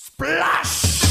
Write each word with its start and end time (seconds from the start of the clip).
Splash! 0.00 1.02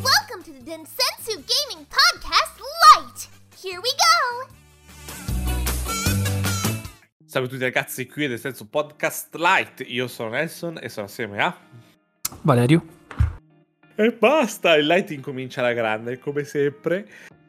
Welcome 0.00 0.44
to 0.44 0.52
the 0.52 0.62
Densensu 0.62 1.42
Gaming 1.42 1.84
Podcast 1.88 2.60
Lite! 2.94 3.26
Here 3.60 3.80
we 3.80 3.90
go! 3.98 4.46
Salve 7.24 7.48
a 7.48 7.50
tutti 7.50 7.64
ragazzi, 7.64 8.06
qui 8.06 8.26
è 8.26 8.28
del 8.28 8.38
senso 8.38 8.66
podcast 8.66 9.34
light. 9.34 9.82
Io 9.88 10.06
sono 10.06 10.30
Nelson 10.30 10.78
e 10.80 10.88
sono 10.88 11.06
assieme 11.06 11.42
a... 11.42 11.58
Valerio. 12.42 12.86
E 13.96 14.12
basta, 14.12 14.76
il 14.76 14.86
light 14.86 15.10
incomincia 15.10 15.62
alla 15.62 15.72
grande, 15.72 16.20
come 16.20 16.44
sempre. 16.44 17.08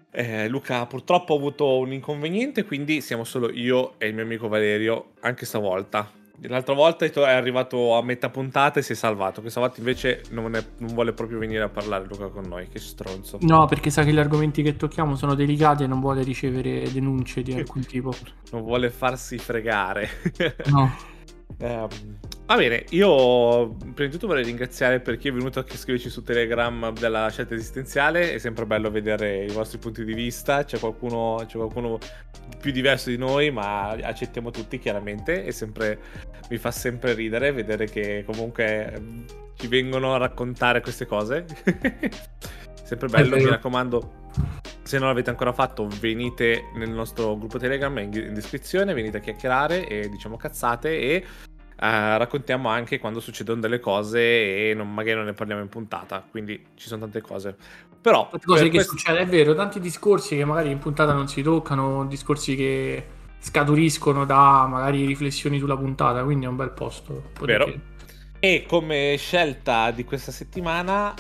Eh, 0.10 0.48
Luca 0.48 0.88
purtroppo 0.88 1.36
ha 1.36 1.38
avuto 1.38 1.78
un 1.78 1.94
inconveniente, 1.94 2.66
quindi 2.66 3.02
siamo 3.02 3.26
solo 3.26 3.52
io 3.52 4.00
e 4.00 4.08
il 4.08 4.16
mio 4.16 4.24
amico 4.24 4.48
Valerio, 4.48 5.12
anche 5.20 5.46
stavolta. 5.46 6.18
L'altra 6.48 6.74
volta 6.74 7.06
è 7.06 7.32
arrivato 7.32 7.96
a 7.96 8.04
metà 8.04 8.30
puntata 8.30 8.80
e 8.80 8.84
si 8.84 8.94
è 8.94 8.96
salvato. 8.96 9.42
Questa 9.42 9.60
volta 9.60 9.80
invece 9.80 10.24
non, 10.32 10.56
è- 10.56 10.66
non 10.78 10.94
vuole 10.94 11.14
proprio 11.14 11.38
venire 11.38 11.64
a 11.64 11.70
parlare 11.70 12.06
Luca 12.08 12.28
con 12.28 12.46
noi. 12.46 12.68
Che 12.68 12.80
stronzo. 12.80 13.38
No, 13.42 13.68
perché 13.68 13.90
sa 13.90 14.04
che 14.04 14.12
gli 14.12 14.20
argomenti 14.20 14.64
che 14.64 14.76
tocchiamo 14.76 15.16
sono 15.16 15.36
delicati 15.36 15.84
e 15.84 15.88
non 15.88 16.00
vuole 16.00 16.24
ricevere 16.24 16.92
denunce 16.92 17.44
di 17.44 17.54
alcun 17.54 17.86
tipo. 17.86 18.14
Non 18.52 18.64
vuole 18.64 18.90
farsi 18.90 19.38
fregare. 19.38 20.10
No. 20.66 21.10
Ehm, 21.60 21.88
va 22.46 22.56
bene, 22.56 22.86
io 22.90 23.76
prima 23.76 24.06
di 24.06 24.10
tutto 24.10 24.28
vorrei 24.28 24.44
ringraziare 24.44 25.00
per 25.00 25.18
chi 25.18 25.30
è 25.30 25.32
venuto 25.32 25.60
a 25.60 25.66
scriverci 25.68 26.10
su 26.10 26.24
Telegram 26.24 26.92
della 26.94 27.30
scelta 27.30 27.54
esistenziale. 27.54 28.34
È 28.34 28.38
sempre 28.38 28.66
bello 28.66 28.90
vedere 28.90 29.46
i 29.46 29.52
vostri 29.52 29.78
punti 29.78 30.04
di 30.04 30.14
vista. 30.14 30.64
C'è 30.64 30.80
qualcuno, 30.80 31.44
c'è 31.48 31.58
qualcuno 31.58 31.98
più 32.60 32.72
diverso 32.72 33.10
di 33.10 33.18
noi, 33.18 33.52
ma 33.52 33.90
accettiamo 33.90 34.52
tutti 34.52 34.80
chiaramente. 34.80 35.46
E 35.46 35.52
sempre, 35.52 36.00
mi 36.50 36.58
fa 36.58 36.72
sempre 36.72 37.14
ridere 37.14 37.52
vedere 37.52 37.86
che 37.86 38.24
comunque 38.26 38.94
ci 39.56 39.68
vengono 39.68 40.14
a 40.14 40.18
raccontare 40.18 40.82
queste 40.82 41.06
cose. 41.06 41.46
sempre 42.84 43.08
bello, 43.08 43.36
mi 43.38 43.46
raccomando. 43.46 44.70
Se 44.92 45.00
non 45.00 45.08
l'avete 45.08 45.30
ancora 45.30 45.54
fatto, 45.54 45.88
venite 46.02 46.66
nel 46.74 46.90
nostro 46.90 47.38
gruppo 47.38 47.58
Telegram 47.58 47.98
in, 48.00 48.12
in 48.14 48.34
descrizione, 48.34 48.94
venite 48.94 49.16
a 49.16 49.20
chiacchierare 49.22 49.88
e 49.88 50.10
diciamo 50.10 50.36
cazzate 50.36 51.00
e 51.00 51.14
eh, 51.14 52.18
raccontiamo 52.18 52.68
anche 52.68 53.00
quando 53.00 53.22
succedono 53.22 53.62
delle 53.62 53.80
cose 53.80 54.20
e 54.20 54.74
non- 54.74 54.94
magari 54.94 55.16
non 55.16 55.28
ne 55.28 55.32
parliamo 55.32 55.62
in 55.62 55.70
puntata, 55.70 56.22
quindi 56.30 56.62
ci 56.76 56.90
sono 56.90 57.00
tante 57.04 57.22
cose. 57.22 57.56
Però 58.02 58.28
Tante 58.30 58.46
cose 58.46 58.66
che 58.66 58.72
quest- 58.72 58.90
succede, 58.90 59.20
è 59.20 59.26
vero, 59.26 59.56
tanti 59.56 59.80
discorsi 59.80 60.36
che 60.36 60.44
magari 60.44 60.72
in 60.72 60.80
puntata 60.80 61.14
non 61.14 61.30
si 61.30 61.42
toccano, 61.42 62.06
discorsi 62.06 62.58
che 62.58 63.06
scaturiscono 63.40 64.26
da 64.26 64.68
magari 64.68 65.06
riflessioni 65.06 65.58
sulla 65.58 65.78
puntata, 65.78 66.22
quindi 66.26 66.48
è 66.48 66.50
un 66.50 66.58
bel 66.58 66.72
posto. 66.72 67.32
Vero. 67.40 67.64
dire. 67.64 67.80
E 68.40 68.66
come 68.68 69.16
scelta 69.18 69.90
di 69.92 70.04
questa 70.04 70.34
settimana 70.34 71.14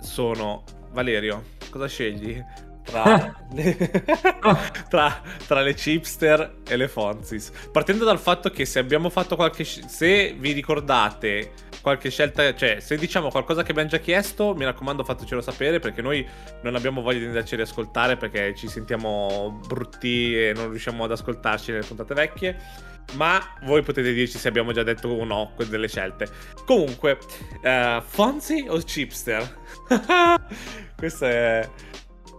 sono 0.00 0.64
Valerio, 0.90 1.44
cosa 1.70 1.86
scegli? 1.86 2.42
Tra 2.84 3.32
tra, 4.88 5.20
tra 5.46 5.60
le 5.60 5.74
chipster 5.74 6.56
e 6.66 6.76
le 6.76 6.88
Fonzis. 6.88 7.50
Partendo 7.70 8.04
dal 8.04 8.18
fatto 8.18 8.50
che 8.50 8.64
se 8.64 8.78
abbiamo 8.78 9.10
fatto 9.10 9.36
qualche... 9.36 9.64
Se 9.64 10.34
vi 10.38 10.52
ricordate 10.52 11.52
qualche 11.80 12.10
scelta... 12.10 12.54
Cioè, 12.54 12.80
se 12.80 12.96
diciamo 12.96 13.30
qualcosa 13.30 13.62
che 13.62 13.72
abbiamo 13.72 13.88
già 13.88 13.98
chiesto, 13.98 14.54
mi 14.54 14.64
raccomando 14.64 15.04
fatecelo 15.04 15.40
sapere 15.40 15.78
perché 15.78 16.02
noi 16.02 16.26
non 16.62 16.74
abbiamo 16.74 17.02
voglia 17.02 17.18
di 17.18 17.26
andarci 17.26 17.54
a 17.54 17.58
riascoltare 17.58 18.16
perché 18.16 18.54
ci 18.54 18.68
sentiamo 18.68 19.60
brutti 19.66 20.36
e 20.36 20.52
non 20.54 20.70
riusciamo 20.70 21.04
ad 21.04 21.12
ascoltarci 21.12 21.72
nelle 21.72 21.84
puntate 21.84 22.14
vecchie. 22.14 22.90
Ma 23.14 23.40
voi 23.64 23.82
potete 23.82 24.12
dirci 24.12 24.38
se 24.38 24.48
abbiamo 24.48 24.72
già 24.72 24.82
detto 24.82 25.08
o 25.08 25.24
no 25.24 25.52
delle 25.68 25.88
scelte. 25.88 26.28
Comunque, 26.64 27.18
eh, 27.62 28.00
Fonzi 28.04 28.64
o 28.68 28.78
Chipster? 28.78 29.60
Questo 30.96 31.26
è... 31.26 31.68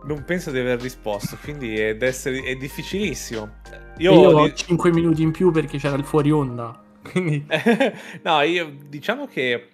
Non 0.06 0.24
penso 0.26 0.52
di 0.52 0.60
aver 0.60 0.82
risposto, 0.82 1.38
quindi 1.42 1.78
è, 1.80 1.96
essere- 2.00 2.44
è 2.44 2.56
difficilissimo. 2.56 3.56
E 3.98 4.04
Io, 4.04 4.12
ho 4.14 4.46
di- 4.48 4.56
5 4.56 4.92
minuti 4.92 5.22
in 5.22 5.32
più 5.32 5.52
perché 5.52 5.78
c'era 5.78 5.96
il 5.96 6.04
fuori 6.04 6.30
onda. 6.32 6.82
Quindi 7.04 7.46
no, 8.24 8.42
io 8.42 8.74
diciamo 8.88 9.28
che 9.28 9.68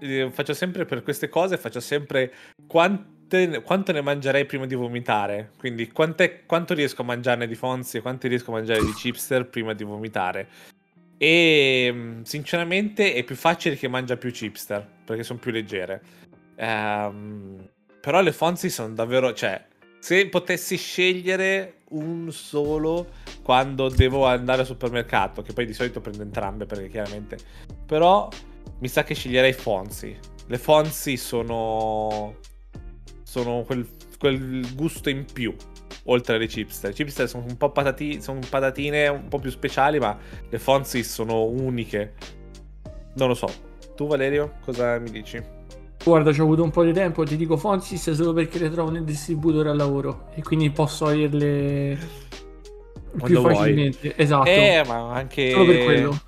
eh, 0.00 0.30
faccio 0.30 0.52
sempre 0.54 0.84
per 0.84 1.02
queste 1.02 1.28
cose, 1.28 1.56
faccio 1.56 1.80
sempre 1.80 2.32
quante- 2.66 3.62
quanto 3.62 3.92
ne 3.92 4.02
mangerei 4.02 4.44
prima 4.44 4.66
di 4.66 4.74
vomitare. 4.74 5.52
Quindi 5.58 5.88
quant'è- 5.90 6.44
quanto 6.44 6.74
riesco 6.74 7.00
a 7.02 7.06
mangiarne 7.06 7.46
di 7.46 7.54
Fonzi 7.54 7.96
e 7.96 8.00
quanto 8.02 8.28
riesco 8.28 8.50
a 8.50 8.54
mangiare 8.54 8.80
di 8.80 8.92
chipster 8.92 9.46
prima 9.48 9.72
di 9.72 9.84
vomitare. 9.84 10.48
E 11.16 11.90
mh, 11.90 12.22
sinceramente 12.22 13.14
è 13.14 13.22
più 13.24 13.34
facile 13.36 13.76
che 13.76 13.88
mangia 13.88 14.16
più 14.18 14.30
chipster 14.30 14.86
perché 15.04 15.22
sono 15.22 15.38
più 15.38 15.52
leggere. 15.52 16.02
Ehm, 16.56 17.68
però 18.04 18.20
le 18.20 18.32
Fonzi 18.32 18.68
sono 18.68 18.92
davvero, 18.92 19.32
cioè, 19.32 19.64
se 19.98 20.28
potessi 20.28 20.76
scegliere 20.76 21.84
un 21.92 22.30
solo 22.30 23.06
quando 23.42 23.88
devo 23.88 24.26
andare 24.26 24.60
al 24.60 24.66
supermercato, 24.66 25.40
che 25.40 25.54
poi 25.54 25.64
di 25.64 25.72
solito 25.72 26.02
prendo 26.02 26.20
entrambe 26.20 26.66
perché 26.66 26.88
chiaramente, 26.88 27.38
però 27.86 28.28
mi 28.80 28.88
sa 28.88 29.04
che 29.04 29.14
sceglierei 29.14 29.54
Fonzi. 29.54 30.14
Le 30.46 30.58
Fonzi 30.58 31.16
sono 31.16 32.40
sono 33.22 33.62
quel, 33.62 33.88
quel 34.18 34.74
gusto 34.74 35.08
in 35.08 35.24
più 35.24 35.56
oltre 36.04 36.36
alle 36.36 36.46
chipster. 36.46 36.90
Le 36.90 36.94
chipster 36.94 37.26
sono 37.26 37.46
un 37.48 37.56
po' 37.56 37.70
patati- 37.70 38.20
sono 38.20 38.40
patatine 38.46 39.08
un 39.08 39.28
po' 39.28 39.38
più 39.38 39.50
speciali, 39.50 39.98
ma 39.98 40.14
le 40.46 40.58
Fonzi 40.58 41.02
sono 41.02 41.44
uniche. 41.44 42.12
Non 43.14 43.28
lo 43.28 43.34
so. 43.34 43.48
Tu 43.96 44.06
Valerio, 44.06 44.58
cosa 44.60 44.98
mi 44.98 45.10
dici? 45.10 45.53
Guarda, 46.04 46.32
ci 46.32 46.40
ho 46.40 46.44
avuto 46.44 46.62
un 46.62 46.70
po' 46.70 46.84
di 46.84 46.92
tempo, 46.92 47.24
ti 47.24 47.36
dico 47.36 47.56
Fonsis 47.56 48.10
solo 48.10 48.34
perché 48.34 48.58
le 48.58 48.70
trovo 48.70 48.90
nel 48.90 49.04
distributore 49.04 49.70
al 49.70 49.76
lavoro 49.76 50.26
e 50.34 50.42
quindi 50.42 50.70
posso 50.70 51.06
averle 51.06 51.98
più 53.24 53.40
vuoi. 53.40 53.54
facilmente. 53.54 54.14
Esatto. 54.16 54.48
Eh, 54.48 54.82
ma 54.86 55.14
anche 55.14 55.50
Solo 55.50 55.64
per 55.64 55.84
quello. 55.84 56.20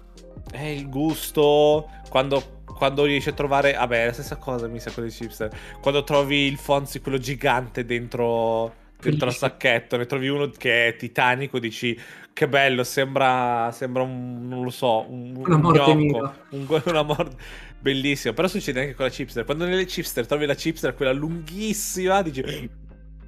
Eh, 0.53 0.73
il 0.75 0.89
gusto 0.89 1.89
quando, 2.09 2.61
quando 2.65 3.05
riesci 3.05 3.29
a 3.29 3.33
trovare 3.33 3.73
vabbè, 3.73 4.03
è 4.03 4.07
la 4.07 4.13
stessa 4.13 4.37
cosa 4.37 4.67
mi 4.67 4.81
sa 4.81 4.91
con 4.91 5.05
le 5.05 5.11
chipster. 5.11 5.51
Quando 5.83 6.05
trovi 6.05 6.47
il 6.47 6.57
Fonzi 6.57 7.01
quello 7.01 7.19
gigante 7.19 7.85
dentro 7.85 8.85
dentro 9.01 9.29
al 9.29 9.35
Bellissimo. 9.35 9.51
sacchetto, 9.51 9.97
ne 9.97 10.07
trovi 10.07 10.29
uno 10.29 10.49
che 10.51 10.89
è 10.89 10.97
titanico, 10.97 11.59
dici 11.59 11.99
che 12.33 12.49
bello, 12.49 12.85
sembra 12.85 13.71
sembra 13.73 14.03
un 14.03 14.47
non 14.49 14.63
lo 14.63 14.71
so, 14.71 15.07
un, 15.09 15.35
Una 15.37 15.55
un 15.57 15.61
morte 15.63 15.79
gnocco, 15.95 15.95
nera. 15.95 16.37
un- 16.51 16.83
una 16.87 17.03
morte 17.03 17.37
bellissimo. 17.81 18.35
Però 18.35 18.47
succede 18.49 18.81
anche 18.81 18.95
con 18.95 19.05
la 19.07 19.11
chipster. 19.11 19.45
Quando 19.45 19.65
nelle 19.65 19.85
chipster 19.87 20.27
trovi 20.27 20.45
la 20.47 20.55
chipster 20.55 20.95
quella 20.95 21.13
lunghissima, 21.13 22.23
dici 22.23 22.43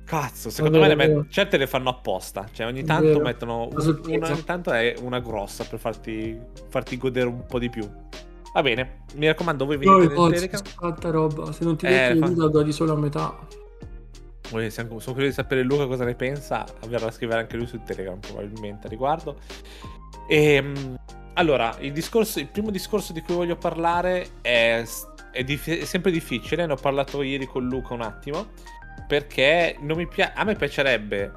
Cazzo, 0.04 0.48
secondo 0.48 0.78
È 0.78 0.80
me 0.80 0.86
vero, 0.88 0.98
le 1.00 1.06
met- 1.06 1.16
vero. 1.16 1.26
certe 1.30 1.56
le 1.58 1.66
fanno 1.66 1.90
apposta. 1.90 2.48
Cioè, 2.50 2.66
ogni 2.66 2.82
tanto 2.82 3.04
vero. 3.08 3.20
mettono 3.20 3.68
Una 3.70 3.84
un- 3.84 4.00
ogni 4.06 4.44
tanto 4.44 4.72
è 4.72 4.94
una 5.02 5.20
grossa 5.20 5.64
per 5.64 5.78
farti, 5.78 6.38
farti 6.70 6.96
godere 6.96 7.28
un 7.28 7.44
po' 7.46 7.58
di 7.58 7.68
più. 7.68 7.86
Va 8.54 8.62
bene, 8.62 9.04
mi 9.16 9.26
raccomando, 9.26 9.66
voi 9.66 9.76
venite 9.76 10.04
i 10.04 10.08
nel 10.08 10.50
Telegram. 10.50 11.10
roba. 11.10 11.52
Se 11.52 11.62
non 11.64 11.76
ti 11.76 11.84
Eh, 11.86 11.90
metti 12.14 12.18
fa- 12.20 12.32
la 12.42 12.48
do 12.48 12.62
di 12.62 12.72
solo 12.72 12.94
a 12.94 12.96
metà. 12.96 13.38
Voi 14.50 14.70
sono 14.70 14.88
curioso 14.88 15.26
di 15.26 15.32
sapere 15.32 15.62
Luca 15.62 15.86
cosa 15.86 16.04
ne 16.04 16.14
pensa. 16.14 16.64
Verrà 16.86 17.06
a 17.06 17.10
scrivere 17.10 17.40
anche 17.40 17.56
lui 17.56 17.66
su 17.66 17.80
Telegram, 17.82 18.18
probabilmente 18.18 18.86
a 18.86 18.90
riguardo. 18.90 19.38
Ehm, 20.28 20.98
allora, 21.34 21.76
il, 21.80 21.92
discorso, 21.92 22.38
il 22.38 22.48
primo 22.48 22.70
discorso 22.70 23.12
di 23.12 23.20
cui 23.22 23.34
voglio 23.34 23.56
parlare 23.56 24.28
è, 24.40 24.82
è 25.32 25.44
dif- 25.44 25.78
è 25.80 25.84
sempre 25.84 26.10
difficile. 26.10 26.66
Ne 26.66 26.72
ho 26.72 26.76
parlato 26.76 27.22
ieri 27.22 27.46
con 27.46 27.66
Luca 27.66 27.94
un 27.94 28.02
attimo. 28.02 28.48
Perché 29.06 29.78
pia- 30.12 30.32
a 30.34 30.44
me 30.44 30.54
piacerebbe 30.54 31.32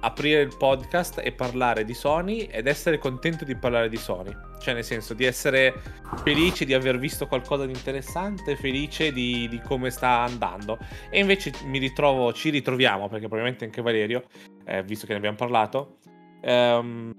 aprire 0.00 0.42
il 0.42 0.54
podcast 0.56 1.20
e 1.22 1.32
parlare 1.32 1.84
di 1.84 1.94
Sony 1.94 2.42
ed 2.42 2.66
essere 2.66 2.98
contento 2.98 3.44
di 3.44 3.56
parlare 3.56 3.88
di 3.88 3.96
Sony. 3.96 4.36
Cioè, 4.62 4.74
nel 4.74 4.84
senso, 4.84 5.12
di 5.12 5.24
essere 5.24 5.74
felice 6.22 6.64
di 6.64 6.72
aver 6.72 6.98
visto 6.98 7.26
qualcosa 7.26 7.66
di 7.66 7.72
interessante, 7.72 8.56
felice 8.56 9.12
di, 9.12 9.48
di 9.48 9.60
come 9.60 9.90
sta 9.90 10.20
andando. 10.20 10.78
E 11.10 11.18
invece 11.18 11.52
mi 11.64 11.78
ritrovo, 11.78 12.32
ci 12.32 12.50
ritroviamo, 12.50 13.08
perché 13.08 13.26
probabilmente 13.26 13.64
anche 13.64 13.82
Valerio, 13.82 14.24
eh, 14.64 14.82
visto 14.84 15.06
che 15.06 15.12
ne 15.12 15.18
abbiamo 15.18 15.36
parlato, 15.36 15.98
ehm, 16.42 17.12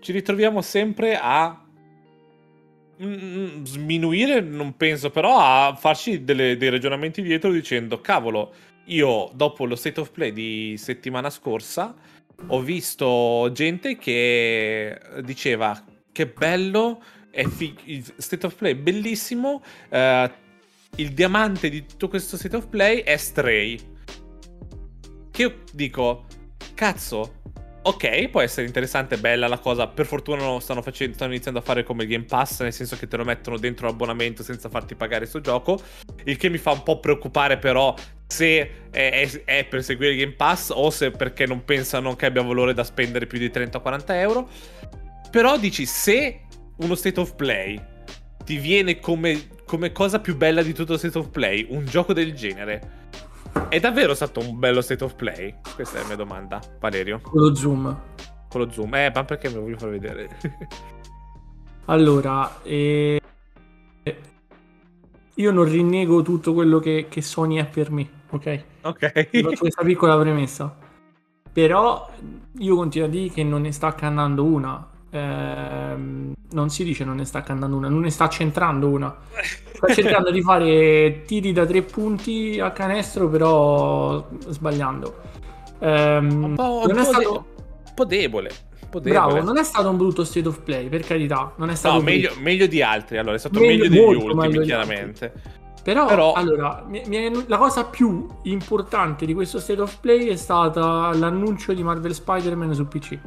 ci 0.00 0.12
ritroviamo 0.12 0.62
sempre 0.62 1.18
a 1.20 1.66
mm, 3.02 3.64
sminuire, 3.64 4.40
non 4.40 4.76
penso, 4.76 5.10
però 5.10 5.38
a 5.38 5.74
farci 5.74 6.22
delle- 6.22 6.56
dei 6.56 6.70
ragionamenti 6.70 7.22
dietro 7.22 7.50
dicendo, 7.50 8.00
cavolo, 8.00 8.54
io 8.84 9.30
dopo 9.34 9.64
lo 9.66 9.74
state 9.74 10.00
of 10.00 10.10
play 10.12 10.32
di 10.32 10.76
settimana 10.78 11.28
scorsa 11.28 11.94
ho 12.46 12.60
visto 12.60 13.50
gente 13.52 13.96
che 13.96 14.98
diceva 15.22 15.84
che 16.18 16.26
bello, 16.26 17.00
è 17.30 17.44
fi- 17.46 18.04
state 18.16 18.44
of 18.44 18.56
play 18.56 18.74
bellissimo, 18.74 19.62
eh, 19.88 20.32
il 20.96 21.10
diamante 21.12 21.68
di 21.68 21.86
tutto 21.86 22.08
questo 22.08 22.36
state 22.36 22.56
of 22.56 22.66
play 22.66 23.02
è 23.02 23.16
Stray. 23.16 23.78
Che 25.30 25.42
io 25.42 25.62
dico, 25.72 26.26
cazzo, 26.74 27.34
ok, 27.82 28.30
può 28.30 28.40
essere 28.40 28.66
interessante, 28.66 29.18
bella 29.18 29.46
la 29.46 29.60
cosa. 29.60 29.86
Per 29.86 30.06
fortuna 30.06 30.42
lo 30.42 30.58
stanno, 30.58 30.82
facendo, 30.82 31.14
stanno 31.14 31.30
iniziando 31.30 31.60
a 31.60 31.62
fare 31.62 31.84
come 31.84 32.02
il 32.02 32.08
Game 32.08 32.24
Pass, 32.24 32.62
nel 32.62 32.72
senso 32.72 32.96
che 32.96 33.06
te 33.06 33.16
lo 33.16 33.22
mettono 33.22 33.56
dentro 33.56 33.86
l'abbonamento 33.86 34.42
senza 34.42 34.68
farti 34.68 34.96
pagare 34.96 35.24
sto 35.24 35.40
gioco. 35.40 35.80
Il 36.24 36.36
che 36.36 36.48
mi 36.48 36.58
fa 36.58 36.72
un 36.72 36.82
po' 36.82 36.98
preoccupare, 36.98 37.58
però, 37.58 37.94
se 38.26 38.88
è, 38.90 39.10
è, 39.10 39.44
è 39.44 39.64
per 39.66 39.84
seguire 39.84 40.14
il 40.14 40.18
Game 40.18 40.32
Pass 40.32 40.70
o 40.74 40.90
se 40.90 41.12
perché 41.12 41.46
non 41.46 41.64
pensano 41.64 42.16
che 42.16 42.26
abbia 42.26 42.42
valore 42.42 42.74
da 42.74 42.82
spendere 42.82 43.28
più 43.28 43.38
di 43.38 43.50
30-40 43.50 44.04
euro. 44.14 44.48
Però 45.30 45.58
dici, 45.58 45.84
se 45.86 46.40
uno 46.76 46.94
state 46.94 47.20
of 47.20 47.34
play 47.34 47.80
ti 48.44 48.56
viene 48.56 48.98
come, 48.98 49.48
come 49.66 49.92
cosa 49.92 50.20
più 50.20 50.36
bella 50.36 50.62
di 50.62 50.72
tutto 50.72 50.92
lo 50.92 50.98
state 50.98 51.18
of 51.18 51.28
play, 51.28 51.66
un 51.70 51.84
gioco 51.84 52.12
del 52.12 52.34
genere 52.34 52.96
è 53.68 53.80
davvero 53.80 54.14
stato 54.14 54.40
un 54.40 54.58
bello 54.58 54.80
state 54.80 55.04
of 55.04 55.14
play? 55.14 55.54
Questa 55.74 55.98
è 55.98 56.00
la 56.00 56.06
mia 56.06 56.16
domanda, 56.16 56.60
Valerio. 56.78 57.20
Con 57.20 57.40
lo 57.40 57.54
zoom. 57.54 58.00
Con 58.48 58.60
lo 58.62 58.70
zoom, 58.70 58.94
eh, 58.94 59.10
ma 59.14 59.24
perché 59.24 59.48
me 59.48 59.56
lo 59.56 59.60
voglio 59.62 59.78
far 59.78 59.90
vedere? 59.90 60.28
allora, 61.86 62.62
eh... 62.62 63.20
io 65.34 65.50
non 65.52 65.64
rinnego 65.64 66.22
tutto 66.22 66.54
quello 66.54 66.78
che, 66.78 67.06
che 67.10 67.20
Sony 67.20 67.56
è 67.56 67.66
per 67.66 67.90
me, 67.90 68.08
ok? 68.30 68.64
Ok. 68.82 69.28
Faccio 69.42 69.56
questa 69.58 69.82
piccola 69.82 70.18
premessa. 70.18 70.76
Però 71.52 72.10
io 72.58 72.76
continuo 72.76 73.08
a 73.08 73.10
dire 73.10 73.30
che 73.30 73.42
non 73.42 73.62
ne 73.62 73.72
sta 73.72 73.94
cannando 73.94 74.44
una 74.44 74.96
ehm, 75.10 76.32
non 76.50 76.70
si 76.70 76.84
dice 76.84 77.04
non 77.04 77.16
ne 77.16 77.24
sta 77.24 77.42
cantando 77.42 77.76
una, 77.76 77.88
non 77.88 78.00
ne 78.00 78.10
sta 78.10 78.28
centrando 78.28 78.88
una. 78.88 79.16
Sta 79.72 79.86
cercando 79.92 80.30
di 80.30 80.42
fare 80.42 81.22
tiri 81.26 81.52
da 81.52 81.66
tre 81.66 81.82
punti 81.82 82.58
a 82.60 82.70
canestro, 82.70 83.28
però 83.28 84.28
sbagliando. 84.48 85.20
Ehm, 85.80 86.44
un, 86.44 86.54
po', 86.54 86.82
un, 86.86 86.94
po 86.94 87.02
stato... 87.02 87.18
de- 87.18 87.28
un 87.28 87.94
po' 87.94 88.04
debole. 88.04 88.50
Bravo, 88.90 89.42
non 89.42 89.58
è 89.58 89.64
stato 89.64 89.90
un 89.90 89.98
brutto 89.98 90.24
state 90.24 90.48
of 90.48 90.60
play, 90.62 90.88
per 90.88 91.02
carità. 91.02 91.52
Non 91.56 91.68
è 91.68 91.74
stato 91.74 91.96
no, 91.96 92.02
meglio, 92.02 92.32
meglio, 92.38 92.66
di 92.66 92.80
altri. 92.80 93.18
Allora, 93.18 93.34
è 93.34 93.38
stato 93.38 93.60
meglio, 93.60 93.88
meglio 93.88 94.12
degli 94.12 94.24
ultimi, 94.24 94.64
chiaramente. 94.64 95.32
Però, 95.82 96.06
Però, 96.06 96.32
allora, 96.32 96.84
mi, 96.86 97.02
mi, 97.06 97.44
la 97.46 97.56
cosa 97.56 97.84
più 97.84 98.26
importante 98.42 99.26
di 99.26 99.34
questo 99.34 99.58
state 99.58 99.80
of 99.80 99.98
play 100.00 100.28
è 100.28 100.36
stata 100.36 101.14
l'annuncio 101.14 101.72
di 101.72 101.82
Marvel 101.82 102.14
Spider-Man 102.14 102.74
su 102.74 102.86
PC 102.88 103.18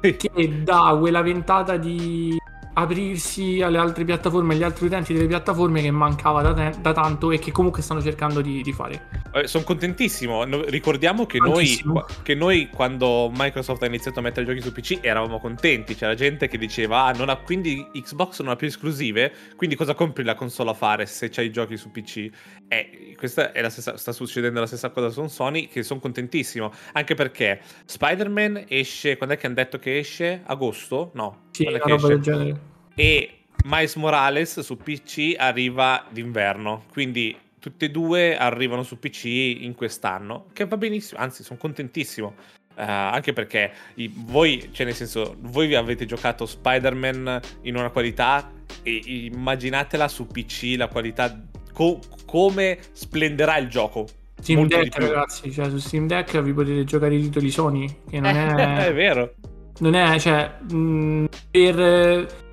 che 0.00 0.62
dà 0.62 0.96
quella 0.98 1.22
ventata 1.22 1.76
di 1.76 2.36
aprirsi 2.80 3.60
alle 3.60 3.78
altre 3.78 4.04
piattaforme, 4.04 4.54
agli 4.54 4.62
altri 4.62 4.86
utenti 4.86 5.12
delle 5.12 5.26
piattaforme 5.26 5.82
che 5.82 5.90
mancava 5.90 6.42
da, 6.42 6.54
te- 6.54 6.74
da 6.80 6.92
tanto 6.92 7.32
e 7.32 7.38
che 7.38 7.50
comunque 7.50 7.82
stanno 7.82 8.00
cercando 8.00 8.40
di, 8.40 8.62
di 8.62 8.72
fare. 8.72 9.08
Eh, 9.32 9.46
sono 9.48 9.64
contentissimo. 9.64 10.44
No, 10.44 10.62
ricordiamo 10.62 11.26
che 11.26 11.38
noi, 11.38 11.82
che 12.22 12.34
noi, 12.34 12.68
quando 12.68 13.30
Microsoft 13.34 13.82
ha 13.82 13.86
iniziato 13.86 14.20
a 14.20 14.22
mettere 14.22 14.46
giochi 14.46 14.60
su 14.60 14.72
PC 14.72 14.98
eravamo 15.00 15.40
contenti. 15.40 15.94
C'era 15.96 16.14
gente 16.14 16.46
che 16.46 16.56
diceva: 16.56 17.04
Ah, 17.04 17.12
non 17.12 17.28
ha, 17.28 17.36
quindi 17.36 17.84
Xbox 17.92 18.40
non 18.40 18.52
ha 18.52 18.56
più 18.56 18.68
esclusive. 18.68 19.32
Quindi 19.56 19.74
cosa 19.74 19.94
compri 19.94 20.22
la 20.22 20.34
console 20.34 20.70
a 20.70 20.74
fare 20.74 21.06
se 21.06 21.28
c'hai 21.30 21.46
i 21.46 21.50
giochi 21.50 21.76
su 21.76 21.90
PC? 21.90 22.30
Eh, 22.68 23.14
questa 23.16 23.52
è 23.52 23.60
la 23.60 23.70
stessa, 23.70 23.96
sta 23.96 24.12
succedendo 24.12 24.60
la 24.60 24.66
stessa 24.66 24.90
cosa 24.90 25.10
su 25.10 25.26
Sony. 25.26 25.66
Che 25.66 25.82
sono 25.82 25.98
contentissimo. 25.98 26.72
Anche 26.92 27.14
perché 27.14 27.60
Spider-Man 27.84 28.66
esce. 28.68 29.16
Quando 29.16 29.34
è 29.34 29.38
che 29.38 29.46
hanno 29.46 29.56
detto 29.56 29.78
che 29.78 29.98
esce? 29.98 30.42
Agosto? 30.46 31.10
No. 31.14 31.46
Sì, 31.58 31.66
una 31.66 31.78
roba 31.78 32.08
del 32.08 32.20
genere. 32.20 32.60
E 32.94 33.38
Miles 33.64 33.96
Morales 33.96 34.60
su 34.60 34.76
PC 34.76 35.34
arriva 35.36 36.04
d'inverno, 36.10 36.84
quindi 36.92 37.36
tutte 37.58 37.86
e 37.86 37.90
due 37.90 38.36
arrivano 38.36 38.84
su 38.84 38.98
PC 38.98 39.24
in 39.24 39.74
quest'anno, 39.74 40.46
che 40.52 40.66
va 40.66 40.76
benissimo, 40.76 41.20
anzi 41.20 41.42
sono 41.42 41.58
contentissimo. 41.58 42.34
Uh, 42.76 42.82
anche 42.84 43.32
perché 43.32 43.72
i, 43.94 44.08
voi, 44.14 44.68
cioè 44.70 44.86
nel 44.86 44.94
senso, 44.94 45.34
voi 45.40 45.74
avete 45.74 46.06
giocato 46.06 46.46
Spider-Man 46.46 47.40
in 47.62 47.74
una 47.74 47.90
qualità 47.90 48.52
e 48.84 49.00
immaginatela 49.04 50.06
su 50.06 50.28
PC 50.28 50.74
la 50.76 50.86
qualità, 50.86 51.42
co- 51.72 51.98
come 52.24 52.78
splenderà 52.92 53.58
il 53.58 53.68
gioco. 53.68 54.06
Steam 54.40 54.68
Deck 54.68 54.96
ragazzi, 54.96 55.50
cioè 55.50 55.68
su 55.68 55.78
Steam 55.78 56.06
Deck 56.06 56.40
vi 56.40 56.52
potete 56.52 56.84
giocare 56.84 57.16
i 57.16 57.22
titoli 57.22 57.50
Sony, 57.50 58.02
che 58.08 58.20
non 58.20 58.30
è... 58.36 58.86
è 58.86 58.94
vero. 58.94 59.34
Non 59.80 59.94
è, 59.94 60.18
cioè, 60.18 60.58
mh, 60.70 61.26
per 61.50 62.46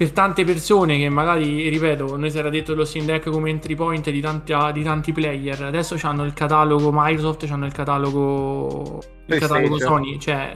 per 0.00 0.12
tante 0.12 0.44
persone 0.44 0.96
che 0.96 1.10
magari, 1.10 1.68
ripeto, 1.68 2.16
noi 2.16 2.30
si 2.30 2.38
era 2.38 2.48
detto 2.48 2.74
lo 2.74 2.86
Steam 2.86 3.04
Deck 3.04 3.28
come 3.28 3.50
entry 3.50 3.74
point 3.74 4.08
di 4.08 4.22
tanti, 4.22 4.54
di 4.72 4.82
tanti 4.82 5.12
player, 5.12 5.62
adesso 5.64 5.94
hanno 6.04 6.24
il 6.24 6.32
catalogo 6.32 6.88
Microsoft, 6.90 7.46
hanno 7.50 7.66
il 7.66 7.72
catalogo, 7.72 9.02
il 9.26 9.38
catalogo 9.38 9.78
Sony, 9.78 10.18
cioè 10.18 10.54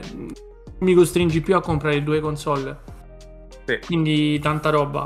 mi 0.79 0.95
costringi 0.95 1.41
più 1.41 1.55
a 1.55 1.61
comprare 1.61 2.01
due 2.01 2.19
console. 2.21 2.75
Sì. 3.67 3.77
Quindi 3.85 4.39
tanta 4.39 4.71
roba. 4.71 5.05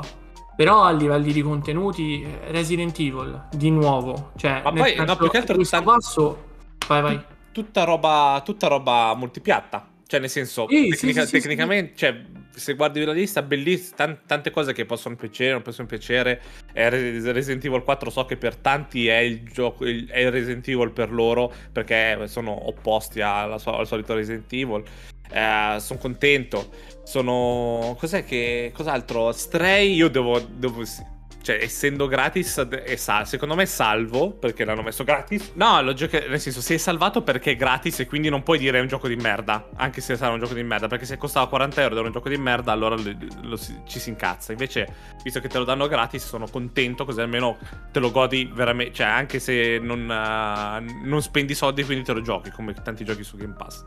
Però 0.56 0.84
a 0.84 0.90
livelli 0.90 1.34
di 1.34 1.42
contenuti, 1.42 2.26
Resident 2.46 2.98
Evil, 2.98 3.48
di 3.54 3.70
nuovo, 3.70 4.30
cioè, 4.38 4.62
Ma 4.64 4.72
poi, 4.72 4.94
no, 5.04 5.16
più 5.16 5.28
che 5.28 5.36
altro 5.36 5.54
questo 5.56 5.76
tanto... 5.76 5.90
passo, 5.92 6.44
vai 6.88 7.02
vai. 7.02 7.20
Tutta 7.52 7.84
roba, 7.84 8.40
tutta 8.42 8.68
roba 8.68 9.14
multipiatta. 9.14 9.86
Cioè, 10.10 10.18
nel 10.18 10.28
senso, 10.28 10.66
sì, 10.68 10.88
tecnica- 10.88 11.24
sì, 11.24 11.38
tecnicamente, 11.38 11.92
cioè, 11.94 12.20
se 12.52 12.74
guardi 12.74 13.04
la 13.04 13.12
lista, 13.12 13.42
bellissima, 13.42 14.12
t- 14.12 14.26
tante 14.26 14.50
cose 14.50 14.72
che 14.72 14.84
possono 14.84 15.14
piacere, 15.14 15.52
non 15.52 15.62
possono 15.62 15.86
piacere. 15.86 16.42
Eh, 16.72 16.88
Resident 16.88 17.64
Evil 17.64 17.84
4 17.84 18.10
so 18.10 18.24
che 18.24 18.36
per 18.36 18.56
tanti 18.56 19.06
è 19.06 19.18
il 19.18 19.48
gioco, 19.52 19.86
il, 19.86 20.08
è 20.08 20.18
il 20.18 20.32
Resident 20.32 20.66
Evil 20.66 20.90
per 20.90 21.12
loro, 21.12 21.52
perché 21.70 22.26
sono 22.26 22.66
opposti 22.66 23.20
alla, 23.20 23.54
al 23.64 23.86
solito 23.86 24.14
Resident 24.14 24.52
Evil. 24.52 24.82
Eh, 25.30 25.76
sono 25.78 26.00
contento. 26.00 26.72
Sono. 27.04 27.94
Cos'è 27.96 28.24
che. 28.24 28.72
Cos'altro? 28.74 29.30
Stray, 29.30 29.94
io 29.94 30.08
devo. 30.08 30.40
devo 30.40 30.82
cioè, 31.42 31.58
essendo 31.60 32.06
gratis, 32.06 32.58
è 32.60 32.96
sal- 32.96 33.26
secondo 33.26 33.54
me 33.54 33.62
è 33.62 33.66
salvo 33.66 34.32
perché 34.32 34.64
l'hanno 34.64 34.82
messo 34.82 35.04
gratis. 35.04 35.52
No, 35.54 35.80
lo 35.80 35.94
gioco- 35.94 36.18
nel 36.28 36.40
senso, 36.40 36.60
si 36.60 36.74
è 36.74 36.76
salvato 36.76 37.22
perché 37.22 37.52
è 37.52 37.56
gratis 37.56 38.00
e 38.00 38.06
quindi 38.06 38.28
non 38.28 38.42
puoi 38.42 38.58
dire 38.58 38.78
è 38.78 38.80
un 38.80 38.88
gioco 38.88 39.08
di 39.08 39.16
merda. 39.16 39.70
Anche 39.76 40.00
se 40.00 40.16
sarà 40.16 40.32
un 40.32 40.40
gioco 40.40 40.54
di 40.54 40.62
merda. 40.62 40.86
Perché 40.86 41.06
se 41.06 41.16
costava 41.16 41.48
40 41.48 41.80
euro 41.80 41.92
ed 41.92 41.98
era 41.98 42.06
un 42.06 42.12
gioco 42.12 42.28
di 42.28 42.36
merda, 42.36 42.72
allora 42.72 42.96
lo, 42.96 43.14
lo, 43.42 43.58
ci 43.58 43.98
si 43.98 44.10
incazza. 44.10 44.52
Invece, 44.52 44.86
visto 45.22 45.40
che 45.40 45.48
te 45.48 45.58
lo 45.58 45.64
danno 45.64 45.88
gratis, 45.88 46.26
sono 46.26 46.46
contento 46.46 47.04
così 47.04 47.20
almeno 47.20 47.58
te 47.90 48.00
lo 48.00 48.10
godi 48.10 48.50
veramente. 48.52 48.94
Cioè, 48.94 49.06
anche 49.06 49.38
se 49.38 49.78
non, 49.78 50.00
uh, 50.00 51.06
non 51.06 51.22
spendi 51.22 51.54
soldi, 51.54 51.84
quindi 51.84 52.04
te 52.04 52.12
lo 52.12 52.20
giochi, 52.20 52.50
come 52.50 52.74
tanti 52.74 53.04
giochi 53.04 53.24
su 53.24 53.36
Game 53.36 53.54
Pass. 53.54 53.84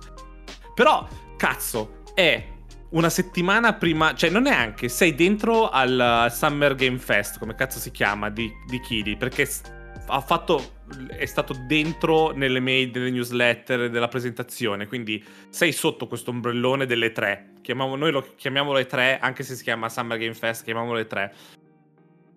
Però, 0.73 1.07
cazzo, 1.37 2.01
è 2.15 2.52
una 2.93 3.09
settimana 3.09 3.73
prima, 3.73 4.13
cioè 4.13 4.29
non 4.29 4.43
neanche, 4.43 4.87
sei 4.87 5.15
dentro 5.15 5.69
al 5.69 6.27
Summer 6.31 6.75
Game 6.75 6.97
Fest, 6.97 7.39
come 7.39 7.55
cazzo 7.55 7.79
si 7.79 7.91
chiama, 7.91 8.29
di, 8.29 8.51
di 8.67 8.79
Kili, 8.79 9.17
perché 9.17 9.49
ha 10.07 10.21
fatto, 10.21 10.75
è 11.07 11.25
stato 11.25 11.55
dentro 11.67 12.31
nelle 12.31 12.59
mail, 12.59 12.91
nelle 12.93 13.09
newsletter, 13.09 13.89
della 13.89 14.07
presentazione, 14.07 14.87
quindi 14.87 15.23
sei 15.49 15.71
sotto 15.71 16.07
questo 16.07 16.29
ombrellone 16.29 16.85
delle 16.85 17.11
tre. 17.11 17.53
Chiamiamo, 17.61 17.95
noi 17.95 18.11
lo 18.11 18.25
chiamiamo 18.35 18.73
le 18.73 18.85
tre, 18.85 19.17
anche 19.19 19.43
se 19.43 19.55
si 19.55 19.63
chiama 19.63 19.89
Summer 19.89 20.17
Game 20.17 20.35
Fest, 20.35 20.63
chiamiamolo 20.63 20.95
le 20.95 21.07
tre. 21.07 21.33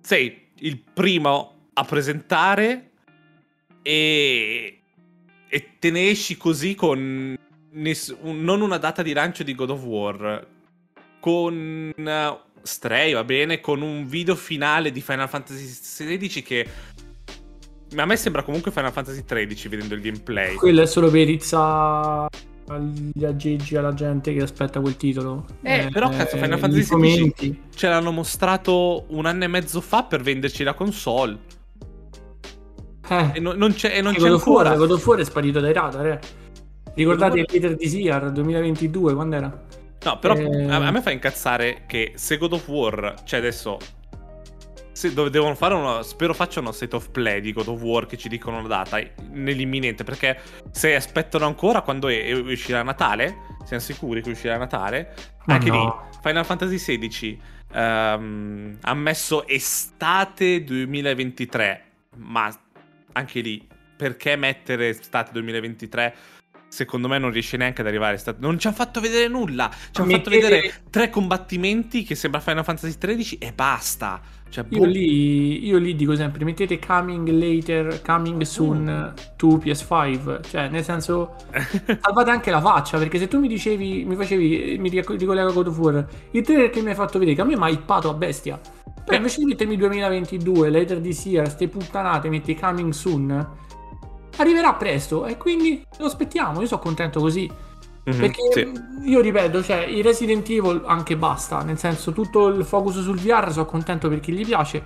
Sei 0.01 0.53
il 0.61 0.79
primo 0.79 1.69
a 1.75 1.85
presentare 1.85 2.93
e, 3.83 4.81
e 5.49 5.71
te 5.79 5.91
ne 5.91 6.09
esci 6.09 6.39
così 6.39 6.75
con 6.75 7.37
ness- 7.77 8.17
non 8.21 8.61
una 8.61 8.79
data 8.79 9.03
di 9.03 9.13
lancio 9.13 9.43
di 9.43 9.55
God 9.55 9.71
of 9.71 9.83
War, 9.85 10.47
con 11.21 11.93
uh, 11.97 12.39
Stray, 12.63 13.13
va 13.15 13.25
bene, 13.25 13.61
con 13.61 13.83
un 13.83 14.07
video 14.07 14.35
finale 14.35 14.91
di 14.91 15.01
Final 15.01 15.29
Fantasy 15.29 15.65
XVI 15.65 16.43
che 16.43 16.69
a 17.95 18.05
me 18.05 18.17
sembra 18.17 18.43
comunque 18.43 18.71
Final 18.71 18.93
Fantasy 18.93 19.25
XIII 19.25 19.69
vedendo 19.69 19.95
il 19.95 20.01
gameplay. 20.01 20.55
Quello 20.55 20.83
è 20.83 20.87
solo 20.87 21.11
per 21.11 21.29
Izza 21.29 22.29
agli 22.69 23.25
aggeggi 23.25 23.77
alla 23.77 23.95
gente 23.95 24.35
che 24.35 24.43
aspetta 24.43 24.81
quel 24.81 24.97
titolo. 24.97 25.47
Eh, 25.63 25.85
eh 25.85 25.89
però 25.91 26.09
cazzo, 26.09 26.37
Final 26.37 26.59
Fantasy 26.59 26.83
XVI 26.83 27.61
ce 27.75 27.89
l'hanno 27.89 28.11
mostrato 28.11 29.05
un 29.09 29.27
anno 29.27 29.45
e 29.45 29.49
mezzo 29.49 29.81
fa 29.81 30.03
per 30.03 30.23
venderci 30.23 30.65
la 30.65 30.75
console. 30.75 31.55
Eh, 33.09 33.31
e 33.35 33.41
non, 33.41 33.57
non 33.57 33.73
c'è, 33.73 33.97
e 33.97 34.01
non 34.01 34.15
c'è 34.15 34.19
God 34.19 34.31
ancora. 34.33 34.75
God 34.75 34.91
of 34.91 35.07
War 35.07 35.21
è 35.21 35.25
sparito 35.25 35.61
dai 35.61 35.73
radar, 35.73 36.07
eh. 36.07 36.21
Ricordate 36.97 37.45
Peter 37.45 37.77
Disiar 37.77 38.33
2022, 38.33 39.15
quando 39.15 39.37
era? 39.37 39.65
No, 40.03 40.19
però 40.19 40.35
eh... 40.35 40.71
a 40.71 40.91
me 40.91 41.03
fa 41.03 41.11
incazzare 41.11 41.85
che 41.87 42.13
se 42.17 42.39
God 42.39 42.55
of 42.55 42.67
War, 42.69 43.15
cioè 43.25 43.39
adesso 43.39 43.79
se 44.93 45.13
devono 45.13 45.55
fare 45.55 45.75
uno, 45.75 46.01
spero 46.03 46.33
facciano 46.33 46.73
state 46.73 46.97
of 46.97 47.11
play 47.11 47.43
di 47.43 47.53
God 47.53 47.69
of 47.69 47.83
War 47.83 48.07
che 48.07 48.17
ci 48.17 48.31
dicono 48.31 48.63
la 48.63 48.67
data 48.67 48.99
nell'imminente 49.31 50.05
perché 50.05 50.41
se 50.71 50.95
aspettano 50.95 51.45
ancora 51.45 51.83
quando 51.83 52.09
è, 52.09 52.33
uscirà 52.33 52.83
Natale 52.83 53.37
siamo 53.65 53.83
sicuri 53.83 54.23
che 54.23 54.31
uscirà 54.31 54.57
Natale 54.57 55.13
Ma 55.45 55.55
anche 55.55 55.69
no. 55.69 55.85
lì 55.85 56.19
Final 56.23 56.47
Fantasy 56.47 56.79
XVI 56.97 57.41
um, 57.75 58.79
ha 58.81 58.95
messo 58.95 59.47
estate 59.47 60.65
2023 60.65 61.85
ma 62.17 62.51
anche 63.13 63.41
lì 63.41 63.69
perché 63.97 64.35
mettere 64.37 64.89
estate 64.89 65.31
2023 65.33 66.15
secondo 66.69 67.09
me 67.09 67.19
non 67.19 67.31
riesce 67.31 67.57
neanche 67.57 67.81
ad 67.81 67.87
arrivare. 67.87 68.17
Sta- 68.17 68.35
Non 68.39 68.59
ci 68.59 68.67
ha 68.67 68.73
fatto 68.73 69.01
vedere 69.01 69.29
nulla. 69.29 69.71
Ci 69.91 70.01
ha 70.01 70.05
fatto 70.05 70.31
vedere 70.31 70.83
tre 70.91 71.11
combattimenti 71.11 72.03
che 72.05 72.15
sembra 72.15 72.41
Final 72.41 72.65
Fantasy 72.65 72.97
XIII 72.99 73.39
e 73.39 73.53
basta. 73.53 74.21
Cioè, 74.49 74.65
Io 74.69 74.79
boh. 74.79 74.85
lì, 74.85 75.67
io 75.67 75.77
lì 75.79 75.97
dico 75.97 76.15
sempre, 76.15 76.45
mettete 76.45 76.79
coming 76.79 77.29
later, 77.29 78.01
coming 78.03 78.41
soon 78.43 78.85
Mm. 79.13 79.37
to 79.37 79.59
PS5, 79.59 80.41
cioè 80.49 80.69
nel 80.69 80.85
senso 80.85 81.35
salvate 82.01 82.31
anche 82.31 82.51
la 82.53 82.61
faccia, 82.61 82.97
perché 82.97 83.19
se 83.19 83.27
tu 83.27 83.41
mi 83.41 83.49
dicevi, 83.49 84.05
mi 84.05 84.15
facevi, 84.15 84.77
mi 84.79 84.89
ric- 84.89 85.11
ricollega 85.11 85.49
a 85.49 85.53
God 85.53 85.67
of 85.67 85.79
War, 85.79 86.07
il 86.31 86.43
trailer 86.43 86.71
che 86.71 86.81
mi 86.81 86.91
hai 86.91 86.95
fatto 86.95 87.19
vedere, 87.19 87.35
che 87.37 87.43
a 87.43 87.45
me 87.45 87.57
mi 87.57 87.63
ha 87.65 87.69
hypato 87.71 88.09
a 88.09 88.15
bestia, 88.15 88.59
però 89.05 89.13
Eh. 89.13 89.17
invece 89.17 89.39
di 89.41 89.47
mettermi 89.47 89.77
2022, 89.77 90.71
later 90.71 91.01
this 91.01 91.25
year, 91.27 91.49
ste 91.51 91.67
puttanate, 91.69 92.29
metti 92.31 92.55
coming 92.55 92.93
soon, 92.93 93.47
arriverà 94.37 94.75
presto 94.75 95.27
e 95.27 95.37
quindi 95.37 95.85
lo 95.99 96.07
aspettiamo, 96.07 96.61
io 96.61 96.67
sono 96.67 96.81
contento 96.81 97.21
così. 97.21 97.51
Mhm, 98.05 98.19
Perché 98.21 98.43
sì. 98.53 98.73
io 99.11 99.21
ripeto, 99.21 99.63
cioè, 99.65 99.85
i 99.85 100.01
Resident 100.01 100.49
Evil 100.49 100.83
anche 100.87 101.17
basta, 101.17 101.63
nel 101.63 101.77
senso 101.77 102.13
tutto 102.13 102.47
il 102.47 102.65
focus 102.65 103.03
sul 103.03 103.19
VR 103.19 103.51
sono 103.51 103.67
contento 103.67 104.09
per 104.09 104.21
chi 104.21 104.33
gli 104.33 104.47
piace. 104.47 104.85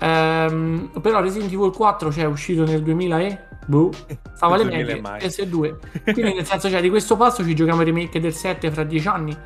Ehm, 0.00 0.90
però 1.00 1.20
Resident 1.20 1.52
Evil 1.52 1.70
4 1.70 2.10
cioè, 2.10 2.24
è 2.24 2.26
uscito 2.26 2.64
nel 2.64 2.82
2000 2.82 3.20
e 3.20 3.38
boh, 3.66 3.90
stava 4.34 4.54
alle 4.54 4.64
2000 4.64 4.84
medie, 4.84 5.00
mai. 5.00 5.20
PS2. 5.20 5.74
Quindi 6.12 6.34
nel 6.34 6.46
senso 6.46 6.68
cioè, 6.68 6.80
di 6.80 6.88
questo 6.88 7.16
passo 7.16 7.44
ci 7.44 7.54
giochiamo 7.54 7.82
il 7.82 7.86
remake 7.86 8.18
del 8.18 8.34
7 8.34 8.70
fra 8.70 8.82
10 8.82 9.08
anni. 9.08 9.36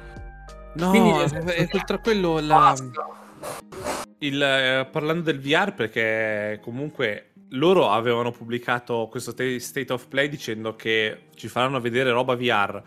No, 0.77 0.91
quindi, 0.91 1.11
è, 1.11 1.29
cioè, 1.29 1.69
oltre 1.73 1.97
a 1.97 1.99
quello 1.99 2.41
la- 2.41 2.75
il, 4.19 4.43
eh, 4.43 4.89
parlando 4.91 5.23
del 5.23 5.41
VR 5.41 5.73
perché 5.75 6.59
comunque 6.63 7.34
loro 7.51 7.91
avevano 7.91 8.31
pubblicato 8.31 9.09
questo 9.11 9.35
te- 9.35 9.61
state 9.61 9.93
of 9.93 10.09
play 10.09 10.29
dicendo 10.29 10.75
che 10.75 11.27
ci 11.35 11.49
faranno 11.49 11.81
vedere 11.81 12.11
roba 12.11 12.35
VR 12.35 12.83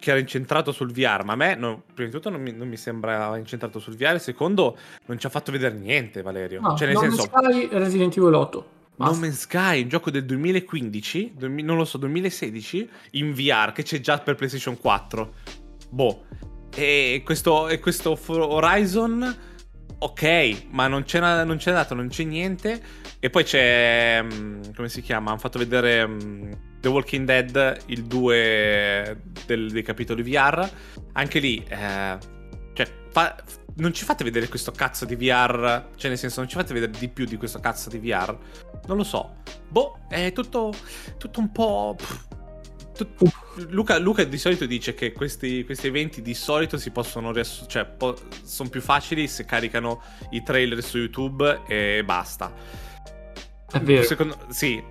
che 0.00 0.10
era 0.10 0.18
incentrato 0.18 0.72
sul 0.72 0.90
VR, 0.92 1.22
ma 1.24 1.34
a 1.34 1.36
me 1.36 1.54
no, 1.54 1.82
prima 1.92 2.08
di 2.08 2.14
tutto 2.14 2.30
non 2.30 2.40
mi, 2.40 2.52
non 2.52 2.66
mi 2.66 2.78
sembra 2.78 3.36
incentrato 3.36 3.78
sul 3.78 3.96
VR, 3.96 4.18
secondo 4.18 4.76
non 5.06 5.18
ci 5.18 5.26
ha 5.26 5.28
fatto 5.28 5.52
vedere 5.52 5.74
niente 5.74 6.22
Valerio, 6.22 6.60
No, 6.60 6.76
cioè 6.76 6.86
nel 6.86 6.96
No 6.96 7.02
senso 7.02 7.22
Sky 7.24 7.68
Resident 7.70 8.16
Evil 8.16 8.32
8. 8.32 8.58
No 8.96 9.06
Basta. 9.06 9.20
Man's 9.20 9.40
Sky, 9.40 9.82
un 9.82 9.88
gioco 9.88 10.10
del 10.10 10.24
2015, 10.24 11.34
2000 11.36 11.66
non 11.66 11.76
lo 11.76 11.84
so, 11.84 11.98
2016, 11.98 12.90
in 13.12 13.32
VR, 13.32 13.72
che 13.72 13.82
c'è 13.82 14.00
già 14.00 14.18
per 14.18 14.34
PlayStation 14.34 14.78
4. 14.78 15.34
Boh. 15.90 16.24
E 16.74 17.22
questo, 17.24 17.68
e 17.68 17.78
questo 17.78 18.18
Horizon, 18.26 19.36
ok, 20.02 20.66
ma 20.70 20.86
non 20.88 21.02
c'è, 21.04 21.20
na- 21.20 21.44
non 21.44 21.56
c'è 21.58 21.72
dato, 21.72 21.94
non 21.94 22.08
c'è 22.08 22.24
niente. 22.24 22.80
E 23.18 23.28
poi 23.30 23.44
c'è, 23.44 24.20
mm, 24.22 24.62
come 24.74 24.88
si 24.88 25.02
chiama? 25.02 25.30
Hanno 25.30 25.38
fatto 25.38 25.58
vedere 25.58 26.06
mm, 26.06 26.52
The 26.80 26.88
Walking 26.88 27.26
Dead, 27.26 27.82
il 27.86 28.04
2 28.04 29.16
del- 29.46 29.70
dei 29.70 29.82
capitoli 29.82 30.22
VR. 30.22 30.68
Anche 31.12 31.38
lì, 31.38 31.62
eh, 31.68 32.18
cioè, 32.72 32.88
fa- 33.10 33.36
non 33.76 33.92
ci 33.92 34.04
fate 34.04 34.24
vedere 34.24 34.48
questo 34.48 34.72
cazzo 34.72 35.04
di 35.04 35.16
VR, 35.16 35.88
cioè 35.96 36.08
nel 36.08 36.18
senso 36.18 36.40
non 36.40 36.48
ci 36.48 36.56
fate 36.56 36.72
vedere 36.72 36.92
di 36.98 37.08
più 37.08 37.24
di 37.26 37.36
questo 37.36 37.60
cazzo 37.60 37.90
di 37.90 37.98
VR. 37.98 38.36
Non 38.86 38.96
lo 38.96 39.04
so. 39.04 39.36
Boh, 39.68 39.98
è 40.08 40.32
tutto, 40.32 40.72
tutto 41.18 41.40
un 41.40 41.52
po'... 41.52 41.94
pff, 41.96 42.28
tut- 43.06 43.68
Luca, 43.68 43.98
Luca 43.98 44.24
di 44.24 44.38
solito 44.38 44.66
dice 44.66 44.94
che 44.94 45.12
questi, 45.12 45.64
questi 45.64 45.86
eventi 45.86 46.22
di 46.22 46.34
solito 46.34 46.78
si 46.78 46.90
possono 46.90 47.32
riassumere, 47.32 47.70
cioè 47.70 47.84
po- 47.84 48.18
sono 48.42 48.68
più 48.68 48.80
facili 48.80 49.26
se 49.28 49.44
caricano 49.44 50.02
i 50.30 50.42
trailer 50.42 50.82
su 50.82 50.98
YouTube 50.98 51.62
e 51.66 52.02
basta. 52.04 52.52
È 53.70 53.80
vero. 53.80 54.02
Secondo, 54.02 54.38
sì, 54.50 54.82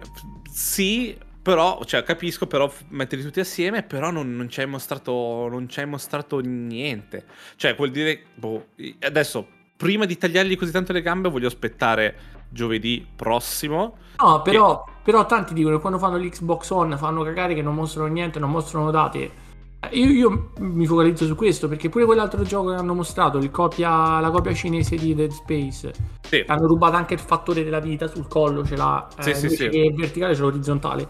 sì, 0.52 1.18
però, 1.42 1.84
cioè, 1.86 2.04
capisco, 2.04 2.48
però 2.48 2.72
metterli 2.90 3.24
tutti 3.24 3.40
assieme, 3.40 3.84
però 3.84 4.12
non, 4.12 4.36
non 4.36 4.50
ci 4.50 4.60
hai 4.60 4.68
mostrato, 4.68 5.48
non 5.50 5.68
ci 5.70 5.80
hai 5.80 5.86
mostrato 5.86 6.40
niente. 6.40 7.26
Cioè, 7.56 7.76
vuol 7.76 7.92
dire, 7.92 8.24
boh, 8.36 8.68
adesso, 9.02 9.48
prima 9.76 10.06
di 10.06 10.18
tagliargli 10.18 10.58
così 10.58 10.72
tanto 10.72 10.94
le 10.94 11.02
gambe, 11.02 11.30
voglio 11.30 11.48
aspettare 11.48 12.38
giovedì 12.50 13.06
prossimo. 13.16 13.98
No, 14.22 14.42
però, 14.42 14.84
però 15.02 15.26
tanti 15.26 15.54
dicono 15.54 15.76
che 15.76 15.82
quando 15.82 15.98
fanno 15.98 16.18
l'Xbox 16.18 16.70
One 16.72 16.98
fanno 16.98 17.24
cagare 17.24 17.54
che 17.54 17.62
non 17.62 17.74
mostrano 17.76 18.10
niente, 18.10 18.38
non 18.40 18.52
mostrano 18.52 18.92
date. 18.92 19.48
Eh, 19.80 19.98
Io, 19.98 20.10
io 20.30 20.52
mi 20.60 20.86
focalizzo 20.86 21.26
su 21.26 21.36
questo 21.36 21.70
perché 21.70 21.88
pure 21.88 22.04
quell'altro 22.04 22.44
gioco 22.44 22.70
che 22.72 22.76
hanno 22.76 22.94
mostrato, 22.94 23.40
copia- 23.50 24.20
la 24.20 24.30
copia 24.30 24.54
cinese 24.54 24.98
di 24.98 25.16
Dead 25.16 25.32
Space, 25.32 25.94
Sì, 26.22 26.44
hanno 26.48 26.68
rubato 26.68 26.98
anche 26.98 27.14
il 27.14 27.20
fattore 27.22 27.64
della 27.64 27.80
vita 27.80 28.08
sul 28.08 28.28
collo, 28.28 28.66
ce 28.66 28.76
l'ha, 28.76 29.08
eh, 29.18 29.24
Sì, 29.24 29.34
sì, 29.36 29.50
sì. 29.50 29.70
che 29.70 29.94
verticale 29.96 30.36
ce 30.36 30.42
l'ha 30.42 30.48
orizzontale. 30.48 31.08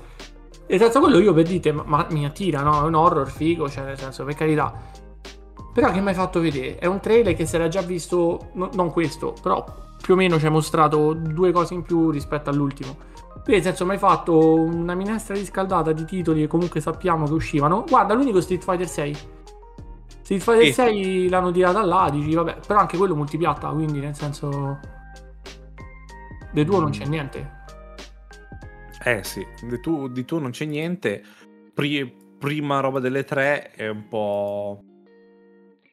E 0.67 0.77
senza 0.77 0.99
quello 0.99 1.17
io 1.17 1.33
per 1.33 1.47
dite, 1.47 1.71
ma, 1.71 1.83
ma 1.87 2.05
mi 2.11 2.25
attira, 2.25 2.61
no? 2.61 2.83
È 2.83 2.85
un 2.85 2.93
horror 2.93 3.27
figo, 3.31 3.67
cioè 3.67 3.85
nel 3.85 3.97
senso, 3.97 4.23
per 4.23 4.35
carità. 4.35 4.71
Però 5.73 5.91
che 5.91 5.99
mi 6.01 6.09
hai 6.09 6.13
fatto 6.13 6.39
vedere? 6.39 6.77
È 6.77 6.85
un 6.85 6.99
trailer 6.99 7.33
che 7.35 7.45
si 7.47 7.55
era 7.55 7.67
già 7.67 7.81
visto, 7.81 8.49
no- 8.53 8.69
non 8.73 8.91
questo, 8.91 9.33
però 9.41 9.63
più 10.01 10.13
o 10.13 10.17
meno 10.17 10.37
ci 10.39 10.45
hai 10.45 10.51
mostrato 10.51 11.13
due 11.13 11.51
cose 11.51 11.73
in 11.73 11.83
più 11.83 12.09
rispetto 12.09 12.49
all'ultimo. 12.49 12.97
Quindi 13.43 13.51
nel 13.51 13.63
senso 13.63 13.85
mi 13.85 13.91
hai 13.91 13.97
fatto 13.97 14.55
una 14.55 14.93
minestra 14.95 15.33
riscaldata 15.33 15.91
di 15.91 16.05
titoli 16.05 16.41
che 16.41 16.47
comunque 16.47 16.81
sappiamo 16.81 17.25
che 17.25 17.33
uscivano. 17.33 17.83
Guarda, 17.87 18.13
l'unico 18.13 18.41
Street 18.41 18.63
Fighter 18.63 18.87
6. 18.87 19.17
Street 20.21 20.41
Fighter 20.41 20.65
Sì. 20.65 20.73
6 20.73 21.29
l'hanno 21.29 21.51
tirata 21.51 21.83
là, 21.83 22.09
dici 22.11 22.33
vabbè, 22.35 22.57
però 22.67 22.79
anche 22.79 22.97
quello 22.97 23.15
multipiatta, 23.15 23.69
quindi 23.69 23.99
nel 23.99 24.15
senso... 24.15 24.79
De 26.51 26.65
tuo 26.65 26.79
non 26.79 26.89
c'è 26.91 27.05
niente. 27.05 27.57
eh 29.05 29.23
sì, 29.23 29.45
di 29.61 29.79
tu, 29.79 30.07
di 30.09 30.25
tu 30.25 30.37
non 30.39 30.51
c'è 30.51 30.65
niente. 30.65 31.23
Pri- 31.73 32.15
prima 32.37 32.79
roba 32.81 32.99
delle 32.99 33.23
tre 33.23 33.71
è 33.71 33.87
un 33.87 34.07
po'... 34.07 34.83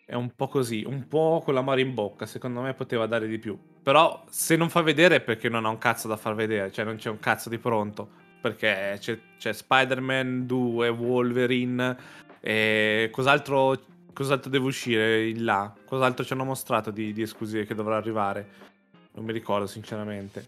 È 0.08 0.14
un 0.14 0.30
po' 0.36 0.46
così, 0.46 0.84
un 0.86 1.08
po' 1.08 1.42
con 1.44 1.52
la 1.52 1.62
mare 1.62 1.80
in 1.80 1.92
bocca, 1.92 2.26
secondo 2.26 2.60
me 2.60 2.74
poteva 2.74 3.06
dare 3.06 3.26
di 3.26 3.38
più. 3.38 3.58
Però 3.82 4.24
se 4.30 4.54
non 4.54 4.70
fa 4.70 4.80
vedere 4.80 5.16
è 5.16 5.20
perché 5.20 5.48
non 5.48 5.64
ha 5.64 5.68
un 5.68 5.78
cazzo 5.78 6.06
da 6.06 6.16
far 6.16 6.36
vedere, 6.36 6.70
cioè 6.70 6.84
non 6.84 6.94
c'è 6.94 7.10
un 7.10 7.18
cazzo 7.18 7.48
di 7.48 7.58
pronto. 7.58 8.08
Perché 8.40 8.98
c'è, 9.00 9.18
c'è 9.36 9.52
Spider-Man 9.52 10.46
2, 10.46 10.88
Wolverine, 10.90 11.96
e 12.38 13.08
cos'altro, 13.10 13.76
cos'altro 14.12 14.48
deve 14.48 14.66
uscire 14.66 15.26
in 15.26 15.44
là? 15.44 15.74
Cos'altro 15.84 16.24
ci 16.24 16.32
hanno 16.34 16.44
mostrato 16.44 16.92
di, 16.92 17.12
di 17.12 17.22
esclusive 17.22 17.66
che 17.66 17.74
dovrà 17.74 17.96
arrivare? 17.96 18.48
Non 19.14 19.24
mi 19.24 19.32
ricordo 19.32 19.66
sinceramente. 19.66 20.46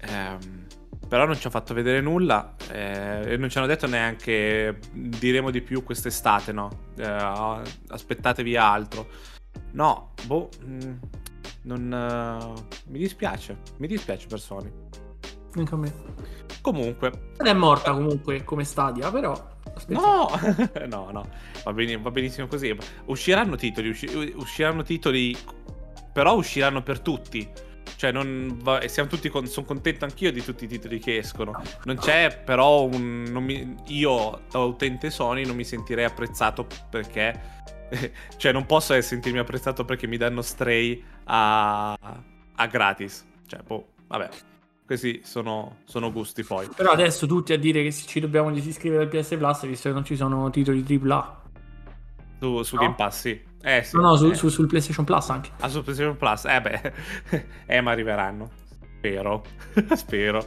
Ehm, 0.00 0.59
però 1.10 1.26
non 1.26 1.36
ci 1.36 1.48
ha 1.48 1.50
fatto 1.50 1.74
vedere 1.74 2.00
nulla 2.00 2.54
eh, 2.70 3.32
e 3.32 3.36
non 3.36 3.50
ci 3.50 3.58
hanno 3.58 3.66
detto 3.66 3.88
neanche 3.88 4.78
diremo 4.92 5.50
di 5.50 5.60
più 5.60 5.82
quest'estate, 5.82 6.52
no? 6.52 6.70
Eh, 6.96 7.62
aspettatevi 7.88 8.56
altro. 8.56 9.08
No, 9.72 10.12
boh, 10.24 10.50
mm, 10.64 10.92
non, 11.62 11.92
eh, 11.92 12.80
mi 12.90 12.98
dispiace, 12.98 13.58
mi 13.78 13.88
dispiace 13.88 14.28
per 14.28 14.38
Sony. 14.38 14.70
Anche 15.56 15.74
a 15.74 15.78
me. 15.78 15.92
Comunque, 16.60 17.32
Ed 17.40 17.46
è 17.46 17.54
morta 17.54 17.90
comunque 17.90 18.44
come 18.44 18.62
stadia, 18.62 19.10
però... 19.10 19.32
aspetta. 19.74 20.00
no, 20.00 20.30
no, 20.86 21.10
no, 21.10 21.28
va, 21.64 21.72
bene- 21.72 21.98
va 21.98 22.12
benissimo 22.12 22.46
così. 22.46 22.72
Usciranno 23.06 23.56
titoli, 23.56 23.88
usci- 23.88 24.32
usciranno 24.36 24.84
titoli, 24.84 25.36
però 26.12 26.36
usciranno 26.36 26.84
per 26.84 27.00
tutti. 27.00 27.50
Cioè, 27.96 28.12
va- 28.12 28.86
siamo 28.88 29.08
tutti 29.08 29.28
con- 29.28 29.46
sono 29.46 29.66
contento 29.66 30.04
anch'io 30.04 30.32
di 30.32 30.42
tutti 30.42 30.64
i 30.64 30.68
titoli 30.68 30.98
che 30.98 31.18
escono. 31.18 31.60
Non 31.84 31.96
c'è, 31.96 32.42
però, 32.44 32.84
un. 32.84 33.24
mi- 33.40 33.76
io, 33.88 34.42
da 34.50 34.58
utente 34.60 35.10
Sony, 35.10 35.44
non 35.44 35.56
mi 35.56 35.64
sentirei 35.64 36.04
apprezzato 36.04 36.66
perché. 36.88 37.58
cioè, 38.36 38.52
non 38.52 38.66
posso 38.66 39.00
sentirmi 39.00 39.38
apprezzato 39.38 39.84
perché 39.84 40.06
mi 40.06 40.16
danno 40.16 40.42
stray 40.42 41.02
a, 41.24 41.92
a 41.92 42.66
gratis. 42.66 43.26
Cioè, 43.46 43.60
boh, 43.62 43.88
vabbè. 44.06 44.28
Questi 44.84 45.20
sono, 45.22 45.78
sono 45.84 46.10
gusti 46.10 46.42
poi. 46.42 46.68
Però 46.74 46.90
adesso 46.90 47.26
tutti 47.26 47.52
a 47.52 47.58
dire 47.58 47.82
che 47.84 47.92
ci 47.92 48.18
dobbiamo 48.18 48.50
disiscrivere 48.50 49.04
al 49.04 49.08
PS 49.08 49.36
Plus 49.36 49.66
visto 49.66 49.88
che 49.88 49.94
non 49.94 50.04
ci 50.04 50.16
sono 50.16 50.50
titoli 50.50 50.84
AAA. 50.84 51.39
Su, 52.40 52.62
su 52.62 52.74
No? 52.76 52.80
Game 52.82 52.94
Pass, 52.94 53.20
sì. 53.20 53.40
Eh 53.62 53.82
sì. 53.82 53.94
No, 53.96 54.02
no, 54.02 54.16
su- 54.16 54.30
eh. 54.30 54.34
su- 54.34 54.48
sul 54.48 54.66
PlayStation 54.66 55.04
Plus 55.04 55.28
anche. 55.30 55.50
Ah, 55.60 55.68
su 55.68 55.82
PlayStation 55.82 56.16
Plus, 56.16 56.44
eh 56.46 56.60
beh, 56.60 56.92
eh, 57.66 57.80
ma 57.82 57.90
arriveranno. 57.92 58.50
Spero, 58.98 59.44
spero. 59.94 60.46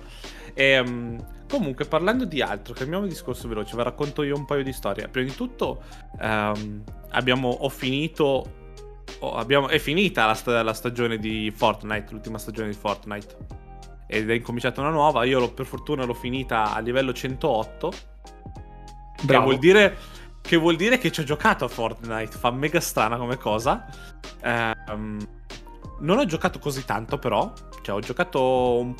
Ehm, 0.55 1.23
comunque, 1.47 1.85
parlando 1.85 2.25
di 2.25 2.41
altro, 2.41 2.73
cambiamo 2.73 3.05
discorso 3.05 3.47
veloce, 3.47 3.75
vi 3.75 3.83
racconto 3.83 4.23
io 4.23 4.35
un 4.35 4.45
paio 4.45 4.63
di 4.63 4.73
storie. 4.73 5.07
Prima 5.07 5.29
di 5.29 5.35
tutto, 5.35 5.81
ehm, 6.19 6.83
abbiamo, 7.11 7.49
ho 7.49 7.69
finito, 7.69 8.45
ho- 9.19 9.35
abbiamo, 9.35 9.67
è 9.69 9.77
finita 9.79 10.25
la, 10.25 10.33
sta- 10.33 10.63
la 10.63 10.73
stagione 10.73 11.17
di 11.17 11.51
Fortnite, 11.55 12.07
l'ultima 12.11 12.37
stagione 12.39 12.69
di 12.69 12.75
Fortnite. 12.75 13.61
Ed 14.07 14.29
è 14.29 14.33
incominciata 14.33 14.81
una 14.81 14.91
nuova, 14.91 15.23
io 15.23 15.39
l'ho- 15.39 15.53
per 15.53 15.65
fortuna 15.65 16.03
l'ho 16.05 16.13
finita 16.13 16.73
a 16.73 16.79
livello 16.79 17.13
108. 17.13 17.89
Che 19.15 19.25
Bravo. 19.25 19.45
vuol, 19.45 19.57
dire, 19.59 19.95
che 20.43 20.57
vuol 20.57 20.75
dire 20.75 20.97
che 20.97 21.09
ci 21.09 21.21
ho 21.21 21.23
giocato 21.23 21.63
a 21.63 21.69
Fortnite. 21.69 22.37
Fa 22.37 22.51
mega 22.51 22.81
strana 22.81 23.15
come 23.17 23.37
cosa. 23.37 23.85
Ehm, 24.41 25.25
non 25.99 26.17
ho 26.17 26.25
giocato 26.25 26.59
così 26.59 26.83
tanto, 26.83 27.17
però. 27.17 27.51
Cioè, 27.81 27.95
ho 27.95 28.01
giocato 28.01 28.93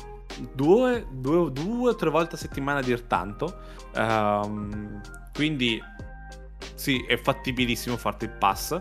due, 0.54 1.06
due, 1.10 1.52
due 1.52 1.90
o 1.90 1.94
tre 1.94 2.08
volte 2.08 2.36
a 2.36 2.38
settimana 2.38 2.78
a 2.78 2.82
dir 2.82 3.02
tanto. 3.02 3.58
Ehm, 3.94 5.00
quindi 5.34 5.80
sì, 6.74 7.04
è 7.06 7.18
fattibilissimo 7.18 7.98
farti 7.98 8.24
il 8.24 8.30
pass. 8.32 8.80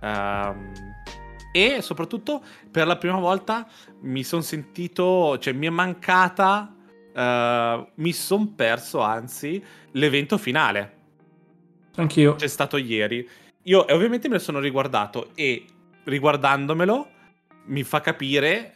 Ehm, 0.00 0.72
e 1.52 1.80
soprattutto 1.80 2.42
per 2.70 2.86
la 2.88 2.96
prima 2.96 3.18
volta 3.18 3.66
mi 4.02 4.24
sono 4.24 4.42
sentito, 4.42 5.38
cioè 5.38 5.52
mi 5.52 5.66
è 5.66 5.70
mancata, 5.70 6.74
eh, 7.14 7.92
mi 7.94 8.12
sono 8.12 8.52
perso 8.54 9.00
anzi 9.00 9.62
l'evento 9.92 10.38
finale. 10.38 10.98
Anch'io. 12.00 12.34
C'è 12.34 12.48
stato 12.48 12.76
ieri. 12.76 13.28
Io 13.64 13.86
e 13.86 13.92
ovviamente 13.92 14.28
me 14.28 14.34
lo 14.34 14.40
sono 14.40 14.58
riguardato 14.58 15.30
e 15.34 15.64
riguardandomelo 16.04 17.08
mi 17.66 17.82
fa 17.82 18.00
capire 18.00 18.74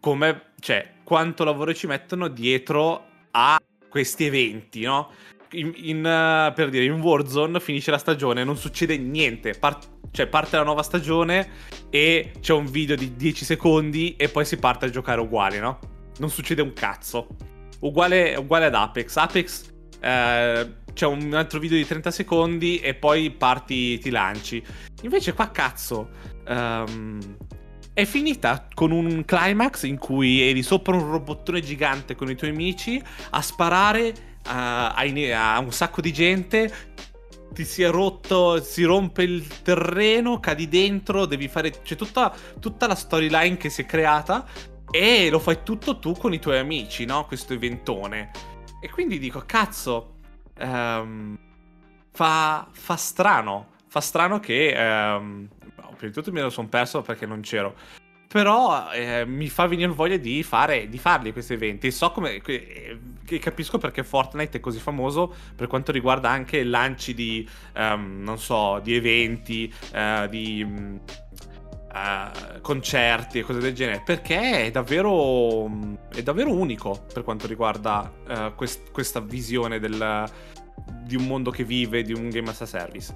come, 0.00 0.52
cioè, 0.58 0.94
quanto 1.04 1.44
lavoro 1.44 1.72
ci 1.72 1.86
mettono 1.86 2.28
dietro 2.28 3.04
a 3.32 3.60
questi 3.88 4.24
eventi, 4.24 4.82
no? 4.82 5.10
In, 5.52 5.72
in, 5.76 5.98
uh, 5.98 6.52
per 6.54 6.70
dire, 6.70 6.84
in 6.84 6.98
Warzone 7.00 7.60
finisce 7.60 7.90
la 7.90 7.98
stagione, 7.98 8.42
non 8.42 8.56
succede 8.56 8.96
niente. 8.96 9.52
Part- 9.52 9.90
cioè, 10.10 10.26
parte 10.26 10.56
la 10.56 10.64
nuova 10.64 10.82
stagione 10.82 11.48
e 11.90 12.32
c'è 12.40 12.52
un 12.52 12.66
video 12.66 12.96
di 12.96 13.14
10 13.14 13.44
secondi 13.44 14.16
e 14.16 14.28
poi 14.28 14.44
si 14.44 14.56
parte 14.56 14.86
a 14.86 14.90
giocare 14.90 15.20
uguali, 15.20 15.58
no? 15.58 15.78
Non 16.18 16.30
succede 16.30 16.62
un 16.62 16.72
cazzo. 16.72 17.28
Uguale, 17.80 18.34
uguale 18.34 18.66
ad 18.66 18.74
Apex. 18.74 19.16
Apex 19.16 19.70
eh, 20.00 20.68
c'è 20.92 21.06
un 21.06 21.32
altro 21.34 21.58
video 21.58 21.76
di 21.76 21.86
30 21.86 22.10
secondi 22.10 22.78
e 22.78 22.94
poi 22.94 23.30
parti, 23.30 23.98
ti 23.98 24.10
lanci. 24.10 24.62
Invece 25.02 25.32
qua 25.32 25.50
cazzo. 25.50 26.08
Um, 26.46 27.20
è 27.94 28.04
finita 28.04 28.68
con 28.72 28.90
un 28.90 29.24
climax 29.24 29.82
in 29.82 29.98
cui 29.98 30.40
eri 30.40 30.62
sopra 30.62 30.96
un 30.96 31.10
robottone 31.10 31.60
gigante 31.60 32.14
con 32.14 32.30
i 32.30 32.34
tuoi 32.34 32.50
amici 32.50 33.02
a 33.30 33.42
sparare 33.42 34.08
uh, 34.08 34.48
a, 34.48 34.94
a, 34.94 35.58
un 35.58 35.72
sacco 35.72 36.00
di 36.00 36.12
gente. 36.12 36.72
Ti 37.52 37.64
si 37.64 37.82
è 37.82 37.90
rotto, 37.90 38.62
si 38.62 38.82
rompe 38.84 39.24
il 39.24 39.46
terreno, 39.62 40.40
cadi 40.40 40.68
dentro, 40.68 41.26
devi 41.26 41.48
fare. 41.48 41.82
C'è 41.82 41.96
tutta, 41.96 42.34
tutta 42.58 42.86
la 42.86 42.94
storyline 42.94 43.58
che 43.58 43.68
si 43.68 43.82
è 43.82 43.86
creata. 43.86 44.46
E 44.90 45.28
lo 45.30 45.38
fai 45.38 45.58
tutto 45.62 45.98
tu 45.98 46.12
con 46.12 46.32
i 46.32 46.38
tuoi 46.38 46.58
amici, 46.58 47.04
no? 47.04 47.26
Questo 47.26 47.52
eventone. 47.52 48.30
E 48.80 48.88
quindi 48.90 49.18
dico, 49.18 49.42
cazzo. 49.44 50.11
Um, 50.62 51.38
fa, 52.10 52.68
fa 52.70 52.96
strano. 52.96 53.70
Fa 53.88 54.00
strano 54.00 54.40
che 54.40 54.74
um, 54.76 55.48
prima 55.96 55.96
di 55.98 56.12
tutto 56.12 56.32
me 56.32 56.42
lo 56.42 56.50
sono 56.50 56.68
perso 56.68 57.02
perché 57.02 57.26
non 57.26 57.40
c'ero. 57.40 57.74
Però 58.26 58.90
eh, 58.90 59.26
mi 59.26 59.48
fa 59.48 59.66
venire 59.66 59.92
voglia 59.92 60.16
di, 60.16 60.42
fare, 60.42 60.88
di 60.88 60.98
farli 60.98 61.32
questi 61.32 61.52
eventi. 61.52 61.90
So 61.90 62.12
come. 62.12 62.40
Eh, 62.42 62.98
capisco 63.38 63.78
perché 63.78 64.02
Fortnite 64.02 64.56
è 64.58 64.60
così 64.60 64.78
famoso 64.78 65.34
per 65.54 65.66
quanto 65.66 65.92
riguarda 65.92 66.30
anche 66.30 66.64
lanci 66.64 67.12
di. 67.12 67.48
Um, 67.74 68.22
non 68.22 68.38
so, 68.38 68.80
di 68.82 68.94
eventi, 68.94 69.72
uh, 69.92 70.26
di. 70.28 71.00
Uh, 71.92 72.60
concerti 72.62 73.40
e 73.40 73.42
cose 73.42 73.58
del 73.58 73.74
genere 73.74 74.00
perché 74.02 74.64
è 74.64 74.70
davvero 74.70 75.70
è 76.08 76.22
davvero 76.22 76.50
unico 76.50 77.04
per 77.12 77.22
quanto 77.22 77.46
riguarda 77.46 78.10
uh, 78.28 78.54
quest- 78.54 78.90
questa 78.90 79.20
visione 79.20 79.78
del, 79.78 80.24
di 81.04 81.16
un 81.16 81.26
mondo 81.26 81.50
che 81.50 81.64
vive 81.64 82.02
di 82.02 82.14
un 82.14 82.30
game 82.30 82.48
as 82.48 82.62
a 82.62 82.66
service 82.66 83.14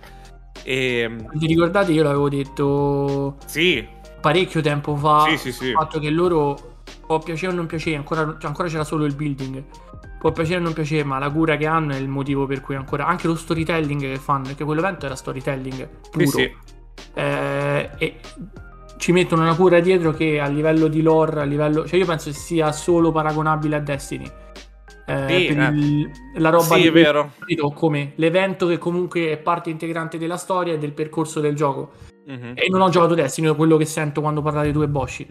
e... 0.66 0.98
Ehm, 0.98 1.30
Vi 1.34 1.46
ricordate, 1.46 1.92
io 1.92 2.02
l'avevo 2.02 2.28
detto 2.28 3.36
sì. 3.46 3.86
parecchio 4.20 4.60
tempo 4.60 4.96
fa. 4.96 5.26
Sì, 5.28 5.36
sì, 5.36 5.52
sì. 5.52 5.66
Il 5.66 5.72
fatto 5.72 6.00
che 6.00 6.10
loro 6.10 6.82
può 7.06 7.20
piacere 7.20 7.52
o 7.52 7.54
non 7.54 7.66
piacere, 7.66 7.96
ancora, 7.96 8.24
cioè 8.38 8.46
ancora 8.46 8.68
c'era 8.68 8.84
solo 8.84 9.04
il 9.04 9.14
building. 9.14 9.62
Può 10.18 10.32
piacere 10.32 10.58
o 10.58 10.62
non 10.62 10.72
piacere, 10.72 11.04
ma 11.04 11.18
la 11.18 11.30
cura 11.30 11.56
che 11.56 11.66
hanno 11.66 11.92
è 11.92 11.98
il 11.98 12.08
motivo 12.08 12.46
per 12.46 12.60
cui 12.60 12.74
ancora. 12.74 13.06
Anche 13.06 13.28
lo 13.28 13.36
storytelling 13.36 14.00
che 14.00 14.16
fanno, 14.16 14.44
perché 14.44 14.64
quell'evento 14.64 15.06
era 15.06 15.14
storytelling 15.14 15.88
puro. 16.10 16.26
Sì, 16.26 16.30
sì. 16.30 16.54
Eh, 17.14 17.90
e 17.98 18.20
ci 18.96 19.12
mettono 19.12 19.42
una 19.42 19.54
cura 19.54 19.80
dietro 19.80 20.12
che 20.12 20.40
a 20.40 20.48
livello 20.48 20.88
di 20.88 21.02
lore, 21.02 21.40
a 21.40 21.44
livello. 21.44 21.86
Cioè, 21.86 21.98
io 21.98 22.06
penso 22.06 22.32
sia 22.32 22.72
solo 22.72 23.12
paragonabile 23.12 23.76
a 23.76 23.80
Destiny 23.80 24.30
eh, 25.06 25.26
sì, 25.28 25.54
per 25.54 25.58
eh. 25.60 25.68
il, 25.68 26.10
la 26.34 26.50
roba 26.50 26.74
sì, 26.74 26.80
di 26.80 26.86
è 26.88 26.90
vero. 26.90 27.32
come 27.74 28.12
l'evento 28.16 28.66
che 28.66 28.76
comunque 28.76 29.30
è 29.30 29.36
parte 29.38 29.70
integrante 29.70 30.18
della 30.18 30.36
storia 30.36 30.74
e 30.74 30.78
del 30.78 30.92
percorso 30.92 31.40
del 31.40 31.54
gioco. 31.54 31.92
Mm-hmm. 32.28 32.52
E 32.56 32.66
non 32.68 32.80
ho 32.80 32.88
giocato 32.88 33.14
Destiny, 33.14 33.48
è 33.48 33.54
quello 33.54 33.76
che 33.76 33.84
sento 33.84 34.20
quando 34.20 34.42
parlate 34.42 34.72
tu 34.72 34.82
e 34.82 34.88
Boshi. 34.88 35.26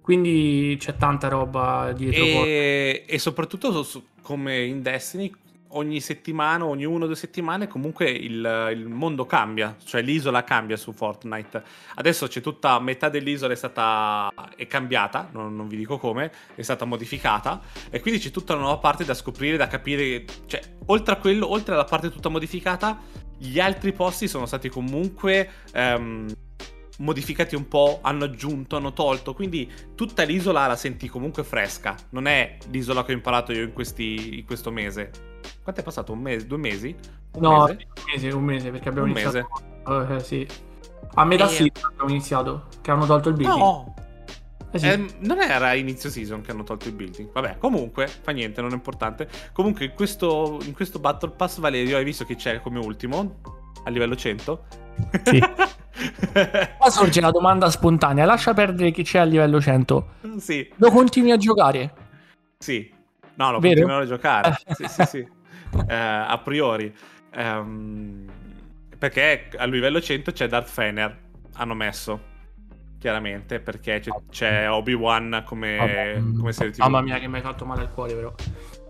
Quindi 0.00 0.76
c'è 0.80 0.96
tanta 0.96 1.28
roba 1.28 1.92
dietro. 1.96 2.24
E, 2.24 3.04
e 3.06 3.18
soprattutto 3.18 3.86
come 4.20 4.64
in 4.64 4.82
Destiny 4.82 5.32
ogni 5.74 6.00
settimana, 6.00 6.64
ogni 6.64 6.84
una 6.84 7.04
o 7.04 7.06
due 7.06 7.16
settimane, 7.16 7.68
comunque 7.68 8.10
il, 8.10 8.70
il, 8.72 8.88
mondo 8.88 9.26
cambia, 9.26 9.76
cioè 9.84 10.02
l'isola 10.02 10.44
cambia 10.44 10.76
su 10.76 10.92
Fortnite. 10.92 11.62
Adesso 11.94 12.26
c'è 12.26 12.40
tutta 12.40 12.78
metà 12.80 13.08
dell'isola 13.08 13.52
è 13.52 13.56
stata 13.56 14.32
è 14.56 14.66
cambiata, 14.66 15.28
non, 15.32 15.54
non, 15.54 15.68
vi 15.68 15.76
dico 15.76 15.98
come, 15.98 16.32
è 16.54 16.62
stata 16.62 16.84
modificata 16.84 17.60
e 17.90 18.00
quindi 18.00 18.20
c'è 18.20 18.30
tutta 18.30 18.54
una 18.54 18.62
nuova 18.62 18.78
parte 18.78 19.04
da 19.04 19.14
scoprire, 19.14 19.56
da 19.56 19.66
capire, 19.66 20.24
cioè 20.46 20.60
oltre 20.86 21.14
a 21.14 21.16
quello, 21.16 21.50
oltre 21.50 21.74
alla 21.74 21.84
parte 21.84 22.10
tutta 22.10 22.28
modificata, 22.28 22.98
gli 23.36 23.60
altri 23.60 23.92
posti 23.92 24.28
sono 24.28 24.46
stati 24.46 24.68
comunque 24.68 25.50
um, 25.74 26.26
modificati 26.98 27.56
un 27.56 27.66
po', 27.66 27.98
hanno 28.02 28.24
aggiunto, 28.24 28.76
hanno 28.76 28.92
tolto, 28.92 29.34
quindi 29.34 29.70
tutta 29.94 30.22
l'isola 30.22 30.66
la 30.66 30.76
senti 30.76 31.08
comunque 31.08 31.42
fresca, 31.42 31.96
non 32.10 32.26
è 32.26 32.56
l'isola 32.70 33.04
che 33.04 33.12
ho 33.12 33.14
imparato 33.14 33.52
io 33.52 33.62
in, 33.62 33.72
questi, 33.72 34.38
in 34.38 34.44
questo 34.44 34.70
mese. 34.70 35.32
Quanto 35.64 35.80
è 35.80 35.82
passato? 35.82 36.12
Un 36.12 36.20
mese? 36.20 36.46
Due 36.46 36.58
mesi? 36.58 36.94
Un 37.32 37.40
no, 37.40 37.64
mese? 37.64 37.72
un 37.72 38.02
mese, 38.12 38.28
un 38.28 38.44
mese 38.44 38.70
perché 38.70 38.88
abbiamo 38.90 39.06
un 39.06 39.18
iniziato. 39.18 39.48
Mese. 39.86 40.14
Uh, 40.14 40.18
sì. 40.20 40.48
A 41.14 41.24
metà 41.24 41.46
e... 41.46 41.48
season 41.48 41.90
abbiamo 41.90 42.10
iniziato, 42.10 42.66
che 42.82 42.90
hanno 42.90 43.06
tolto 43.06 43.30
il 43.30 43.34
building. 43.36 43.58
No! 43.58 43.94
Eh 44.70 44.78
sì. 44.78 44.88
eh, 44.88 45.06
non 45.20 45.40
era 45.40 45.72
inizio 45.72 46.10
season 46.10 46.42
che 46.42 46.50
hanno 46.50 46.64
tolto 46.64 46.88
il 46.88 46.94
building. 46.94 47.32
Vabbè, 47.32 47.56
comunque, 47.56 48.08
fa 48.08 48.32
niente, 48.32 48.60
non 48.60 48.72
è 48.72 48.74
importante. 48.74 49.26
Comunque, 49.52 49.86
in 49.86 49.92
questo, 49.94 50.58
in 50.64 50.74
questo 50.74 50.98
Battle 50.98 51.30
Pass, 51.30 51.60
Valerio, 51.60 51.96
hai 51.96 52.04
visto 52.04 52.26
che 52.26 52.34
c'è 52.36 52.60
come 52.60 52.78
ultimo 52.78 53.40
a 53.84 53.88
livello 53.88 54.14
100? 54.14 54.64
Sì. 55.24 55.40
Qua 56.76 56.90
sorge 56.90 57.20
la 57.22 57.30
domanda 57.30 57.70
spontanea. 57.70 58.26
Lascia 58.26 58.52
perdere 58.52 58.90
chi 58.90 59.02
c'è 59.02 59.20
a 59.20 59.24
livello 59.24 59.60
100. 59.60 60.08
Sì. 60.38 60.68
Lo 60.76 60.90
continui 60.90 61.30
a 61.30 61.36
giocare? 61.38 61.94
Sì. 62.58 62.92
No, 63.36 63.52
lo 63.52 63.60
Vero? 63.60 63.74
continuerò 63.74 64.02
a 64.02 64.06
giocare. 64.06 64.58
sì, 64.74 64.86
sì, 64.88 65.04
sì. 65.06 65.28
Eh, 65.86 65.94
a 65.94 66.38
priori. 66.38 66.94
Um, 67.36 68.24
perché 68.98 69.48
a 69.56 69.64
livello 69.66 70.00
100 70.00 70.32
c'è 70.32 70.46
Darth 70.46 70.68
Fener. 70.68 71.18
Hanno 71.54 71.74
messo. 71.74 72.32
Chiaramente, 72.98 73.60
perché 73.60 74.00
c'è, 74.00 74.10
c'è 74.30 74.70
Obi-Wan 74.70 75.42
come, 75.44 76.22
come 76.36 76.52
serie 76.52 76.72
TV. 76.72 76.78
Mamma 76.78 77.02
mia, 77.02 77.18
che 77.18 77.28
mi 77.28 77.36
hai 77.36 77.42
fatto 77.42 77.66
male 77.66 77.82
al 77.82 77.92
cuore, 77.92 78.14
però. 78.14 78.34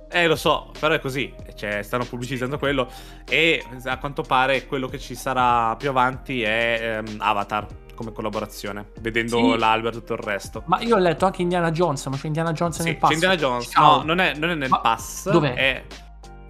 Eh, 0.09 0.29
lo 0.29 0.37
so, 0.37 0.71
però 0.79 0.95
è 0.95 1.01
così. 1.01 1.35
Cioè, 1.57 1.83
stanno 1.83 2.05
pubblicizzando 2.05 2.57
quello. 2.59 2.89
E 3.29 3.65
a 3.85 3.99
quanto 3.99 4.23
pare 4.23 4.67
quello 4.67 4.87
che 4.87 5.01
ci 5.01 5.17
sarà 5.17 5.75
più 5.77 5.89
avanti 5.89 6.43
è 6.43 7.03
um, 7.05 7.17
Avatar 7.19 7.67
come 7.95 8.13
collaborazione, 8.13 8.91
vedendo 9.01 9.37
sì. 9.37 9.59
l'albero 9.59 9.97
e 9.97 9.99
tutto 9.99 10.13
il 10.13 10.21
resto. 10.21 10.63
Ma 10.67 10.81
io 10.81 10.97
ho 10.97 10.99
letto 10.99 11.27
anche 11.27 11.43
Indiana 11.43 11.71
Jones, 11.71 12.07
ma 12.07 12.17
c'è 12.17 12.27
Indiana 12.27 12.53
Jones 12.53 12.77
sì, 12.77 12.85
nel 12.85 12.97
pass. 12.97 13.09
C'è 13.09 13.15
Indiana 13.15 13.37
Jones, 13.37 13.69
Ciao. 13.71 13.97
no, 13.99 14.03
non 14.05 14.21
è, 14.21 14.35
non 14.37 14.51
è 14.51 14.55
nel 14.55 14.69
ma 14.69 14.81
pass. 14.81 15.31
Dov'è? 15.31 15.55
È, 15.55 15.85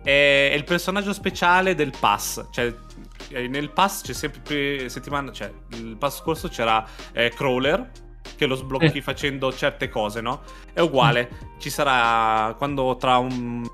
è, 0.04 0.52
il 0.54 0.64
personaggio 0.64 1.12
speciale 1.12 1.74
del 1.74 1.92
pass. 1.98 2.46
Cioè, 2.50 2.72
nel 3.48 3.70
pass 3.70 4.02
c'è 4.02 4.12
sempre 4.12 4.88
settimana, 4.88 5.32
cioè, 5.32 5.50
il 5.72 5.96
pass 5.98 6.20
scorso 6.20 6.48
c'era 6.48 6.86
eh, 7.12 7.30
Crawler, 7.30 7.90
che 8.36 8.46
lo 8.46 8.54
sblocchi 8.54 8.98
eh. 8.98 9.02
facendo 9.02 9.52
certe 9.52 9.88
cose, 9.88 10.20
no? 10.20 10.42
È 10.72 10.80
uguale. 10.80 11.30
Mm. 11.32 11.58
Ci 11.58 11.70
sarà 11.70 12.54
quando 12.56 12.96
tra 12.96 13.16
un 13.18 13.66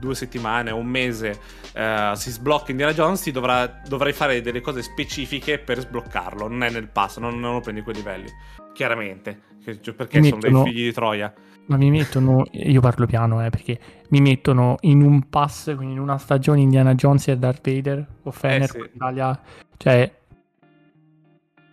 due 0.00 0.14
settimane 0.14 0.70
o 0.70 0.76
un 0.76 0.86
mese 0.86 1.38
uh, 1.74 2.14
si 2.14 2.30
sblocca 2.30 2.70
Indiana 2.70 2.92
Jones, 2.92 3.30
dovrà, 3.30 3.66
dovrai 3.86 4.12
fare 4.12 4.40
delle 4.40 4.60
cose 4.60 4.82
specifiche 4.82 5.58
per 5.58 5.80
sbloccarlo. 5.80 6.48
Non 6.48 6.62
è 6.62 6.70
nel 6.70 6.88
pass, 6.88 7.18
non, 7.18 7.38
non 7.38 7.54
lo 7.54 7.60
prendi 7.60 7.82
quei 7.82 7.94
livelli. 7.96 8.28
Chiaramente, 8.72 9.40
cioè, 9.80 9.94
perché 9.94 10.20
mi 10.20 10.28
sono 10.28 10.40
mettono, 10.40 10.62
dei 10.64 10.72
figli 10.72 10.84
di 10.86 10.92
Troia. 10.92 11.32
Ma 11.66 11.76
mi 11.76 11.90
mettono, 11.90 12.44
io 12.52 12.80
parlo 12.80 13.06
piano, 13.06 13.44
eh, 13.44 13.50
perché 13.50 13.78
mi 14.10 14.20
mettono 14.20 14.76
in 14.80 15.02
un 15.02 15.28
pass, 15.28 15.74
quindi 15.74 15.94
in 15.94 16.00
una 16.00 16.18
stagione 16.18 16.60
Indiana 16.60 16.94
Jones 16.94 17.28
e 17.28 17.38
Darth 17.38 17.68
Vader 17.68 18.06
o 18.22 18.30
Fener 18.30 18.62
eh 18.62 18.66
sì. 18.68 18.90
Italia. 18.94 19.40
Cioè, 19.76 20.12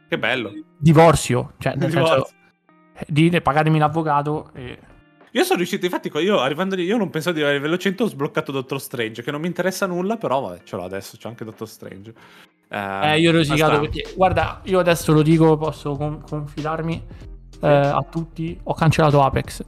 che 0.08 0.18
bello. 0.18 0.52
Divorzio, 0.78 1.54
cioè 1.58 1.76
nel 1.76 1.90
Divorzio. 1.90 2.26
senso 2.26 2.40
di 3.08 3.42
pagatemi 3.42 3.80
l'avvocato 3.80 4.52
e 4.54 4.78
io 5.34 5.44
sono 5.44 5.60
riuscito, 5.60 5.86
infatti, 5.86 6.12
io 6.18 6.40
arrivando 6.40 6.76
lì, 6.76 6.84
io 6.84 6.98
non 6.98 7.10
pensavo 7.10 7.38
di 7.38 7.42
avere 7.42 7.56
livello 7.56 7.78
100, 7.78 8.04
ho 8.04 8.08
sbloccato 8.08 8.52
Doctor 8.52 8.82
Strange, 8.82 9.24
che 9.24 9.32
non 9.32 9.40
mi 9.40 9.48
interessa 9.48 9.86
nulla, 9.86 10.18
però 10.18 10.42
vabbè, 10.42 10.64
ce 10.64 10.76
l'ho 10.76 10.84
adesso, 10.84 11.16
c'ho 11.18 11.30
anche 11.30 11.46
Doctor 11.46 11.70
Strange. 11.70 12.14
Uh, 12.68 12.76
eh, 13.04 13.20
io 13.20 13.30
ho 13.30 13.34
rosicato 13.34 13.80
perché, 13.80 14.12
guarda, 14.14 14.60
io 14.66 14.80
adesso 14.80 15.14
lo 15.14 15.22
dico, 15.22 15.56
posso 15.56 15.96
con- 15.96 16.22
confidarmi 16.22 17.04
eh, 17.62 17.68
a 17.68 18.06
tutti, 18.10 18.60
ho 18.62 18.74
cancellato 18.74 19.24
Apex. 19.24 19.64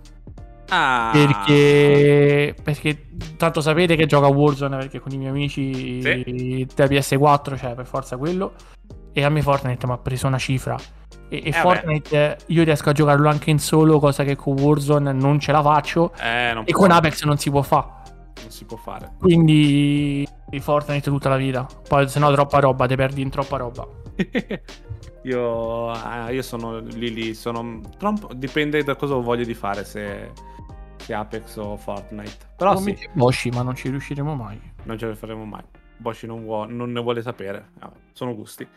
Ah, 0.69 1.10
Perché, 1.13 2.56
perché 2.63 3.06
tanto 3.38 3.62
sapete 3.62 3.95
che 3.95 4.06
gioca 4.06 4.28
a 4.28 4.30
Warzone 4.30 4.78
perché 4.78 4.99
con 4.99 5.12
i 5.12 5.17
miei 5.17 5.30
amici 5.30 6.02
Sì. 6.02 6.67
da 6.73 6.86
PS4 6.86 7.58
cioè 7.58 7.76
per 7.76 7.86
forza 7.86 8.17
quello 8.17 8.54
e 9.12 9.23
a 9.23 9.30
me 9.30 9.41
Fortnite 9.41 9.86
mi 9.86 9.93
ha 9.93 9.97
preso 9.97 10.26
una 10.28 10.38
cifra. 10.39 10.76
E, 11.30 11.41
e 11.43 11.49
Eh, 11.49 11.52
Fortnite 11.52 12.38
io 12.47 12.63
riesco 12.63 12.89
a 12.89 12.93
giocarlo 12.93 13.30
anche 13.30 13.49
in 13.52 13.60
solo 13.60 13.99
cosa 13.99 14.23
che 14.23 14.36
con 14.36 14.58
Warzone 14.60 15.12
non 15.13 15.39
ce 15.39 15.52
la 15.52 15.62
faccio. 15.62 16.12
Eh, 16.19 16.56
e 16.65 16.71
con 16.71 16.89
Apex 16.91 17.23
non 17.26 17.38
si 17.38 17.49
può 17.52 17.62
fare 17.62 18.02
non 18.41 18.49
si 18.52 18.65
può 18.65 18.78
fare. 18.78 19.12
quindi 19.19 20.28
di 20.47 20.60
Fortnite 20.60 21.10
tutta 21.10 21.30
la 21.30 21.38
vita. 21.38 21.67
Poi 21.88 22.08
se 22.10 22.19
no 22.19 22.32
troppa 22.32 22.60
roba 22.60 22.88
ti 22.88 22.95
perdi 22.95 23.21
in 23.21 23.30
troppa 23.30 23.58
roba. 23.58 23.88
Io, 25.26 25.89
ah, 25.89 26.30
io 26.32 26.41
sono 26.41 26.80
lì 26.80 27.13
lì, 27.13 27.34
sono 27.34 27.80
troppo- 27.97 28.34
dipende 28.34 28.84
da 28.84 28.95
cosa 28.95 29.13
ho 29.15 29.21
voglia 29.21 29.45
di 29.45 29.54
fare, 29.54 29.86
se, 29.86 30.32
se 31.04 31.13
Apex 31.13 31.56
o 31.58 31.76
Fortnite. 31.78 32.38
Però 32.58 32.74
Come 32.74 32.96
sì, 32.96 33.10
Boshi 33.13 33.50
ma 33.50 33.62
non 33.62 33.76
ci 33.76 33.89
riusciremo 33.89 34.34
mai 34.36 34.60
non 34.86 34.98
ce 34.98 35.08
le 35.08 35.16
faremo 35.16 35.46
mai. 35.46 35.63
Boshi 35.98 36.26
non, 36.26 36.44
vuo- 36.44 36.66
non 36.66 36.92
ne 36.92 37.00
vuole 37.02 37.22
sapere, 37.22 37.70
sono 38.12 38.36
gusti. 38.36 38.68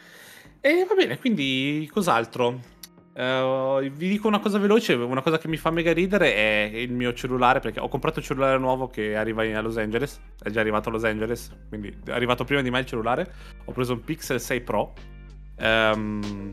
E 0.60 0.84
va 0.88 0.94
bene, 0.94 1.18
quindi 1.18 1.88
cos'altro? 1.92 2.60
Eh, 3.12 3.90
vi 3.94 4.08
dico 4.10 4.28
una 4.28 4.38
cosa 4.38 4.58
veloce, 4.58 4.92
una 4.92 5.22
cosa 5.22 5.38
che 5.38 5.48
mi 5.48 5.56
fa 5.56 5.70
mega 5.70 5.92
ridere 5.92 6.34
è 6.34 6.70
il 6.76 6.92
mio 6.92 7.12
cellulare, 7.14 7.58
perché 7.60 7.80
ho 7.80 7.88
comprato 7.88 8.18
un 8.20 8.24
cellulare 8.24 8.58
nuovo 8.58 8.86
che 8.88 9.16
arriva 9.16 9.42
in- 9.42 9.56
a 9.56 9.60
Los 9.62 9.76
Angeles, 9.78 10.20
è 10.40 10.50
già 10.50 10.60
arrivato 10.60 10.88
a 10.90 10.92
Los 10.92 11.02
Angeles, 11.04 11.50
quindi 11.68 11.96
è 12.04 12.10
arrivato 12.12 12.44
prima 12.44 12.60
di 12.62 12.70
me 12.70 12.78
il 12.80 12.86
cellulare, 12.86 13.32
ho 13.64 13.72
preso 13.72 13.94
un 13.94 14.02
Pixel 14.04 14.40
6 14.40 14.60
Pro, 14.60 14.92
Ehm, 15.58 16.52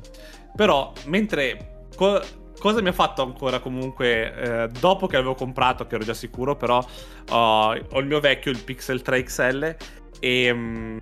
però 0.56 0.92
mentre... 1.08 1.88
co- 1.96 2.22
cosa 2.64 2.82
mi 2.82 2.88
ha 2.88 2.94
fatto 2.94 3.22
ancora 3.22 3.60
comunque, 3.60 4.34
eh, 4.34 4.68
dopo 4.80 5.06
che 5.06 5.18
l'avevo 5.18 5.36
comprato, 5.36 5.86
che 5.86 5.96
ero 5.96 6.06
già 6.06 6.14
sicuro, 6.14 6.56
però 6.56 6.82
ho, 7.32 7.74
ho 7.74 8.00
il 8.00 8.06
mio 8.06 8.22
vecchio, 8.22 8.52
il 8.52 8.64
Pixel 8.64 9.02
3 9.02 9.24
XL, 9.24 9.76
e 10.22 10.54
mm, 10.54 10.98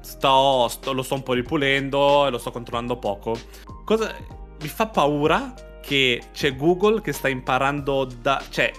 sto, 0.00 0.68
sto- 0.68 0.94
lo 0.94 1.02
sto 1.02 1.16
un 1.16 1.22
po' 1.22 1.34
ripulendo 1.34 2.26
e 2.26 2.30
lo 2.30 2.38
sto 2.38 2.50
controllando 2.50 2.96
poco. 2.96 3.38
Cosa 3.84 4.10
mi 4.62 4.68
fa 4.68 4.86
paura 4.86 5.52
che 5.82 6.22
c'è 6.32 6.56
Google 6.56 7.02
che 7.02 7.12
sta 7.12 7.28
imparando 7.28 8.04
da... 8.04 8.42
cioè 8.48 8.72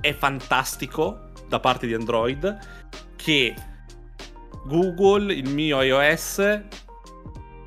è 0.00 0.12
fantastico 0.12 1.30
da 1.46 1.60
parte 1.60 1.86
di 1.86 1.94
Android 1.94 2.58
che 3.14 3.54
Google, 4.64 5.32
il 5.32 5.48
mio 5.50 5.80
iOS, 5.82 6.62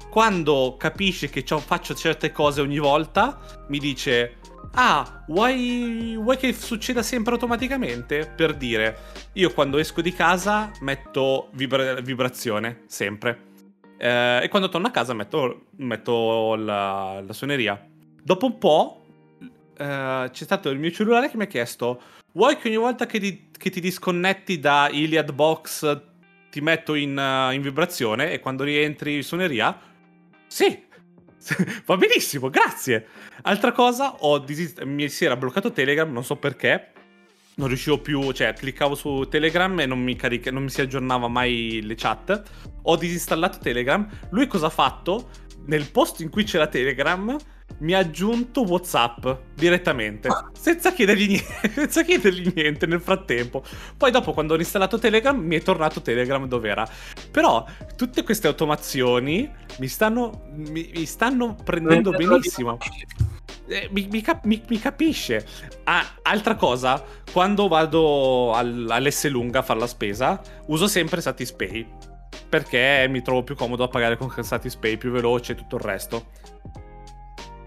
quando 0.10 0.76
capisce 0.78 1.30
che 1.30 1.44
faccio 1.44 1.94
certe 1.94 2.32
cose 2.32 2.62
ogni 2.62 2.80
volta, 2.80 3.40
mi 3.68 3.78
dice: 3.78 4.38
Ah, 4.74 5.24
vuoi, 5.28 6.16
vuoi 6.16 6.38
che 6.38 6.54
succeda 6.54 7.02
sempre 7.02 7.34
automaticamente? 7.34 8.32
Per 8.36 8.56
dire, 8.56 8.98
io 9.34 9.52
quando 9.54 9.78
esco 9.78 10.02
di 10.02 10.14
casa 10.14 10.72
metto 10.82 11.50
vibra- 11.54 12.02
vibrazione, 12.02 12.84
sempre. 12.88 13.48
Eh, 13.98 14.40
e 14.44 14.48
quando 14.50 14.70
torno 14.70 14.88
a 14.88 14.92
casa 14.92 15.14
metto, 15.14 15.66
metto 15.78 16.56
la, 16.56 17.22
la 17.26 17.34
suoneria. 17.34 17.84
Dopo 18.22 18.46
un 18.46 18.58
po', 18.58 19.06
eh, 19.78 20.30
c'è 20.32 20.44
stato 20.44 20.70
il 20.70 20.80
mio 20.80 20.92
cellulare 20.92 21.30
che 21.30 21.38
mi 21.38 21.44
ha 21.44 21.48
chiesto: 21.48 22.02
Vuoi 22.32 22.58
che 22.58 22.68
ogni 22.68 22.78
volta 22.78 23.06
che 23.06 23.20
ti, 23.20 23.50
che 23.52 23.70
ti 23.70 23.80
disconnetti 23.80 24.60
da 24.60 24.90
Iliad 24.92 25.32
Box 25.34 26.02
ti 26.50 26.62
metto 26.62 26.96
in, 26.96 27.18
eh, 27.18 27.54
in 27.54 27.62
vibrazione 27.62 28.32
e 28.32 28.40
quando 28.40 28.64
rientri 28.64 29.16
in 29.16 29.24
suoneria? 29.24 29.89
Sì, 30.50 30.84
va 31.86 31.96
benissimo, 31.96 32.50
grazie. 32.50 33.08
Altra 33.44 33.72
cosa, 33.72 34.16
ho 34.20 34.40
disis- 34.40 34.82
mi 34.82 35.08
si 35.10 35.26
era 35.26 35.38
bloccato 35.38 35.72
Telegram, 35.72 36.12
non 36.12 36.24
so 36.24 36.36
perché. 36.36 36.94
Non 37.56 37.68
riuscivo 37.68 38.00
più, 38.00 38.32
cioè 38.32 38.54
cliccavo 38.54 38.96
su 38.96 39.28
Telegram 39.30 39.80
e 39.80 39.86
non 39.86 40.00
mi, 40.02 40.16
carica- 40.16 40.50
non 40.50 40.64
mi 40.64 40.70
si 40.70 40.82
aggiornava 40.82 41.28
mai 41.28 41.82
le 41.84 41.96
chat. 41.96 42.42
Ho 42.84 42.96
disinstallato 42.96 43.60
Telegram. 43.60 44.08
Lui 44.32 44.48
cosa 44.48 44.68
ha 44.68 44.72
fatto? 44.72 45.30
Nel 45.66 45.90
posto 45.92 46.24
in 46.24 46.30
cui 46.30 46.46
c'era 46.46 46.68
Telegram 46.68 47.38
mi 47.80 47.94
ha 47.94 48.00
aggiunto 48.00 48.64
WhatsApp 48.64 49.28
direttamente, 49.56 50.30
senza 50.58 50.92
chiedergli, 50.92 51.28
niente, 51.28 51.70
senza 51.74 52.04
chiedergli 52.04 52.52
niente 52.54 52.86
nel 52.86 53.02
frattempo. 53.02 53.64
Poi 53.96 54.12
dopo 54.12 54.34
quando 54.34 54.54
ho 54.54 54.58
installato 54.58 55.00
Telegram 55.00 55.38
mi 55.38 55.56
è 55.56 55.62
tornato 55.62 56.02
Telegram 56.02 56.46
dov'era. 56.48 56.88
Però 57.32 57.66
tutte 57.96 58.24
queste 58.24 58.48
automazioni 58.48 59.50
mi 59.78 59.88
stanno, 59.88 60.48
mi, 60.54 60.92
mi 60.94 61.06
stanno 61.06 61.56
prendendo 61.64 62.12
benissimo. 62.12 62.78
Eh, 63.68 63.88
mi, 63.92 64.08
mi 64.12 64.22
cap- 64.22 64.46
mi- 64.46 64.64
mi 64.68 64.80
capisce. 64.80 65.46
Ah, 65.84 66.04
altra 66.24 66.56
cosa, 66.56 67.04
quando 67.32 67.68
vado 67.68 68.52
al- 68.54 68.88
all'S 68.90 69.28
lunga 69.30 69.60
a 69.60 69.62
fare 69.62 69.80
la 69.80 69.88
spesa, 69.88 70.42
uso 70.68 70.88
sempre 70.88 71.22
Satispay. 71.22 71.88
Perché 72.50 73.06
mi 73.10 73.22
trovo 73.22 73.44
più 73.44 73.56
comodo 73.56 73.84
a 73.84 73.88
pagare 73.88 74.18
con 74.18 74.32
Satispay, 74.42 74.98
più 74.98 75.12
veloce 75.12 75.52
e 75.52 75.56
tutto 75.56 75.76
il 75.76 75.84
resto. 75.84 76.32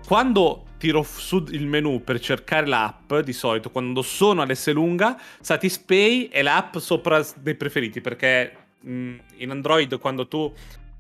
Quando 0.07 0.67
tiro 0.79 1.03
su 1.03 1.45
il 1.51 1.67
menu 1.67 2.03
per 2.03 2.19
cercare 2.21 2.67
l'app, 2.67 3.15
di 3.17 3.33
solito 3.33 3.71
quando 3.71 4.03
sono 4.03 4.43
all'S 4.43 4.73
lunga, 4.73 5.19
Satispay 5.41 6.29
è 6.29 6.43
l'app 6.43 6.77
sopra 6.79 7.25
dei 7.37 7.55
preferiti. 7.55 8.01
Perché 8.01 8.53
mh, 8.81 9.15
in 9.37 9.51
Android 9.51 9.99
quando 9.99 10.27
tu 10.29 10.53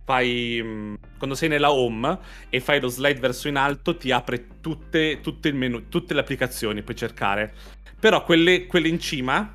fai 0.04 0.60
mh, 0.62 0.98
quando 1.16 1.34
sei 1.34 1.48
nella 1.48 1.72
home 1.72 2.18
e 2.48 2.60
fai 2.60 2.80
lo 2.80 2.88
slide 2.88 3.20
verso 3.20 3.48
in 3.48 3.56
alto 3.56 3.96
ti 3.96 4.10
apre 4.10 4.60
tutte, 4.60 5.20
tutte 5.20 5.52
menu, 5.52 5.88
tutte 5.88 6.14
le 6.14 6.20
applicazioni 6.20 6.82
puoi 6.82 6.96
cercare 6.96 7.52
però 7.98 8.24
quelle, 8.24 8.66
quelle 8.66 8.88
in 8.88 8.98
cima 8.98 9.52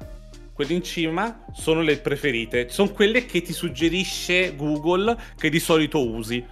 quelle 0.53 0.73
in 0.73 0.83
cima 0.83 1.43
sono 1.53 1.81
le 1.81 1.97
preferite 1.97 2.69
sono 2.69 2.91
quelle 2.91 3.25
che 3.25 3.41
ti 3.41 3.51
suggerisce 3.51 4.55
Google 4.55 5.17
che 5.37 5.49
di 5.49 5.59
solito 5.59 6.07
usi 6.07 6.43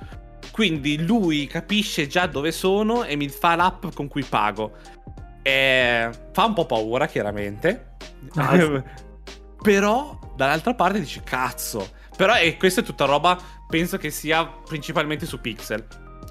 quindi 0.55 1.05
lui 1.05 1.47
capisce 1.47 2.07
già 2.07 2.27
dove 2.27 2.53
sono 2.53 3.03
e 3.03 3.17
mi 3.17 3.27
fa 3.27 3.57
l'app 3.57 3.87
con 3.93 4.07
cui 4.07 4.23
pago. 4.23 4.71
Eh, 5.41 6.09
fa 6.31 6.45
un 6.45 6.53
po' 6.53 6.65
paura 6.65 7.07
chiaramente. 7.07 7.97
Ah, 8.35 8.81
però 9.61 10.17
dall'altra 10.33 10.73
parte 10.73 10.99
dici 10.99 11.21
cazzo 11.23 11.89
però 12.15 12.37
e 12.37 12.55
questa 12.55 12.81
è 12.81 12.83
tutta 12.83 13.03
roba 13.05 13.37
penso 13.67 13.97
che 13.97 14.11
sia 14.11 14.45
principalmente 14.45 15.25
su 15.25 15.41
Pixel 15.41 15.85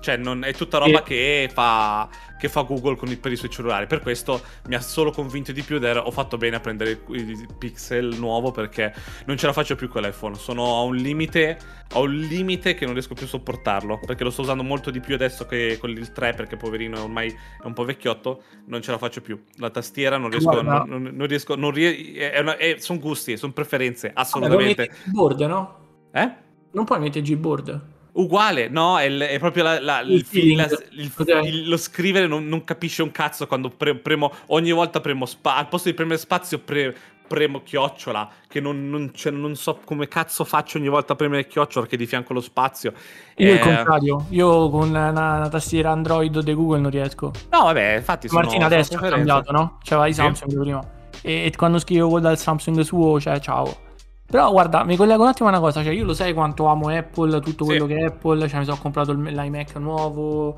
cioè 0.04 0.16
non, 0.18 0.44
è 0.44 0.52
tutta 0.52 0.76
roba 0.78 0.98
Sì. 0.98 1.04
che, 1.04 1.50
fa, 1.52 2.08
che 2.38 2.48
fa 2.50 2.60
Google 2.62 2.94
con 2.96 3.08
i, 3.10 3.16
per 3.16 3.32
i 3.32 3.36
suoi 3.36 3.48
cellulari 3.50 3.86
per 3.86 4.00
questo 4.00 4.42
mi 4.68 4.74
ha 4.74 4.80
solo 4.80 5.10
convinto 5.10 5.50
di 5.50 5.62
più 5.62 5.76
ed 5.76 5.84
era- 5.84 6.06
ho 6.06 6.10
fatto 6.10 6.36
bene 6.36 6.56
a 6.56 6.60
prendere 6.60 7.00
il, 7.08 7.30
il 7.30 7.48
Pixel 7.58 8.14
nuovo 8.18 8.50
perché 8.50 8.92
non 9.24 9.36
ce 9.38 9.46
la 9.46 9.52
faccio 9.54 9.76
più 9.76 9.88
con 9.88 10.02
l'iPhone 10.02 10.34
sono 10.34 10.76
a 10.76 10.82
un 10.82 10.94
limite 10.96 11.58
ho 11.94 12.02
un 12.02 12.14
limite 12.14 12.74
che 12.74 12.84
non 12.84 12.92
riesco 12.92 13.14
più 13.14 13.24
a 13.24 13.28
sopportarlo 13.28 13.98
perché 14.04 14.24
lo 14.24 14.30
sto 14.30 14.42
usando 14.42 14.62
molto 14.62 14.90
di 14.90 15.00
più 15.00 15.14
adesso 15.14 15.46
che 15.46 15.78
con 15.80 15.88
il 15.90 16.12
3 16.12 16.34
perché 16.34 16.56
poverino 16.56 17.02
ormai 17.02 17.28
è 17.30 17.64
un 17.66 17.72
po' 17.72 17.84
vecchiotto 17.84 18.42
non 18.66 18.82
ce 18.82 18.90
la 18.90 18.98
faccio 18.98 19.22
più 19.22 19.42
la 19.56 19.70
tastiera 19.70 20.18
non 20.18 20.28
riesco 20.30 20.50
Guarda. 20.50 20.84
non, 20.86 21.02
non- 21.02 21.14
non 21.14 21.26
riesco 21.26 21.54
non 21.56 21.70
rie- 21.70 22.78
sono 22.78 22.98
gusti 22.98 23.36
sono 23.38 23.52
preferenze 23.52 24.08
Vabbè, 24.08 24.28
puoi 24.28 24.42
assolutamente 24.42 24.82
mettere 24.82 24.98
Gboard, 25.10 25.40
no? 25.40 25.78
eh? 26.12 26.32
Non 26.72 26.84
puoi 26.84 26.98
mettere 27.00 27.22
Gboard. 27.24 27.92
Uguale, 28.16 28.68
no, 28.68 28.98
è, 28.98 29.10
è 29.12 29.38
proprio 29.40 29.64
la- 29.64 29.80
la- 29.80 30.00
il, 30.00 30.24
Il 30.30 31.12
il- 31.44 31.68
lo 31.68 31.76
scrivere 31.76 32.28
non, 32.28 32.46
non 32.46 32.62
capisce 32.62 33.02
un 33.02 33.10
cazzo 33.10 33.46
quando 33.48 33.70
pre- 33.70 33.96
premo, 33.96 34.30
ogni 34.46 34.70
volta 34.70 35.00
premo 35.00 35.26
spa- 35.26 35.56
al 35.56 35.66
posto 35.68 35.88
di 35.88 35.94
premere 35.94 36.18
spazio 36.18 36.58
pre- 36.60 36.94
premo 37.26 37.62
chiocciola, 37.62 38.28
che 38.46 38.60
non, 38.60 38.88
non- 38.88 39.10
cioè, 39.14 39.32
non 39.32 39.56
so 39.56 39.80
come 39.84 40.06
cazzo 40.06 40.44
faccio 40.44 40.78
ogni 40.78 40.88
volta 40.88 41.14
a 41.14 41.16
premere 41.16 41.46
chiocciola 41.48 41.86
che 41.86 41.96
di 41.96 42.06
fianco 42.06 42.32
lo 42.34 42.40
spazio. 42.40 42.92
Io 43.38 43.48
Eh, 43.48 43.52
il 43.54 43.58
contrario, 43.58 44.26
io 44.28 44.68
con 44.70 44.90
una, 44.90 45.08
una 45.08 45.48
tastiera 45.48 45.90
Android 45.90 46.38
di 46.38 46.54
Google 46.54 46.78
non 46.80 46.90
riesco. 46.92 47.32
No, 47.50 47.64
vabbè, 47.64 47.96
infatti 47.96 48.28
sono 48.28 48.42
Martina 48.42 48.66
adesso 48.66 48.94
ha 48.96 49.00
cambiato, 49.00 49.50
no? 49.50 49.78
C'aveva 49.82 50.06
i 50.06 50.12
Sì. 50.14 50.20
Samsung 50.20 50.60
prima. 50.60 50.88
E, 51.22 51.46
e 51.46 51.52
quando 51.56 51.78
scrivo 51.80 52.20
dal 52.20 52.38
Samsung 52.38 52.78
suo, 52.82 53.18
cioè 53.18 53.40
ciao. 53.40 53.82
Però 54.26 54.50
guarda, 54.50 54.84
mi 54.84 54.96
collego 54.96 55.22
un 55.22 55.28
attimo 55.28 55.48
a 55.48 55.52
una 55.52 55.60
cosa, 55.60 55.82
cioè 55.82 55.92
io 55.92 56.04
lo 56.04 56.14
sai 56.14 56.32
quanto 56.32 56.66
amo 56.66 56.88
Apple, 56.88 57.40
tutto 57.40 57.64
Sì. 57.64 57.70
quello 57.70 57.86
che 57.86 57.96
è 57.96 58.04
Apple, 58.04 58.48
cioè 58.48 58.58
mi 58.60 58.64
sono 58.64 58.78
comprato 58.78 59.12
l'iMac 59.12 59.76
nuovo, 59.76 60.56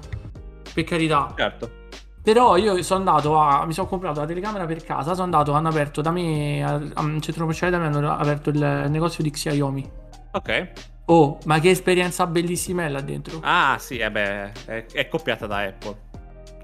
per 0.72 0.84
carità. 0.84 1.32
Certo. 1.36 1.70
Però 2.22 2.56
io 2.56 2.82
sono 2.82 3.00
andato 3.00 3.38
a. 3.38 3.64
Mi 3.66 3.72
sono 3.72 3.86
comprato 3.86 4.18
la 4.20 4.26
telecamera 4.26 4.64
per 4.66 4.82
casa. 4.82 5.12
Sono 5.12 5.24
andato, 5.24 5.52
hanno 5.52 5.68
aperto 5.68 6.00
da 6.00 6.10
me. 6.10 6.64
al- 6.64 6.90
a 6.94 7.00
un 7.02 7.20
centro 7.20 7.42
commerciale 7.42 7.70
da 7.70 7.78
me 7.78 7.86
hanno 7.86 8.12
aperto 8.16 8.50
il 8.50 8.86
negozio 8.88 9.22
di 9.22 9.30
Xiaomi. 9.30 9.90
Ok. 10.32 10.68
Oh, 11.08 11.38
ma 11.44 11.60
che 11.60 11.70
esperienza 11.70 12.26
bellissima 12.26 12.84
è 12.84 12.88
là 12.88 13.00
dentro. 13.00 13.38
Ah, 13.42 13.76
sì, 13.78 13.98
eh 13.98 14.10
beh, 14.10 14.52
è, 14.64 14.86
è 14.92 15.08
copiata 15.08 15.46
da 15.46 15.58
Apple. 15.58 15.96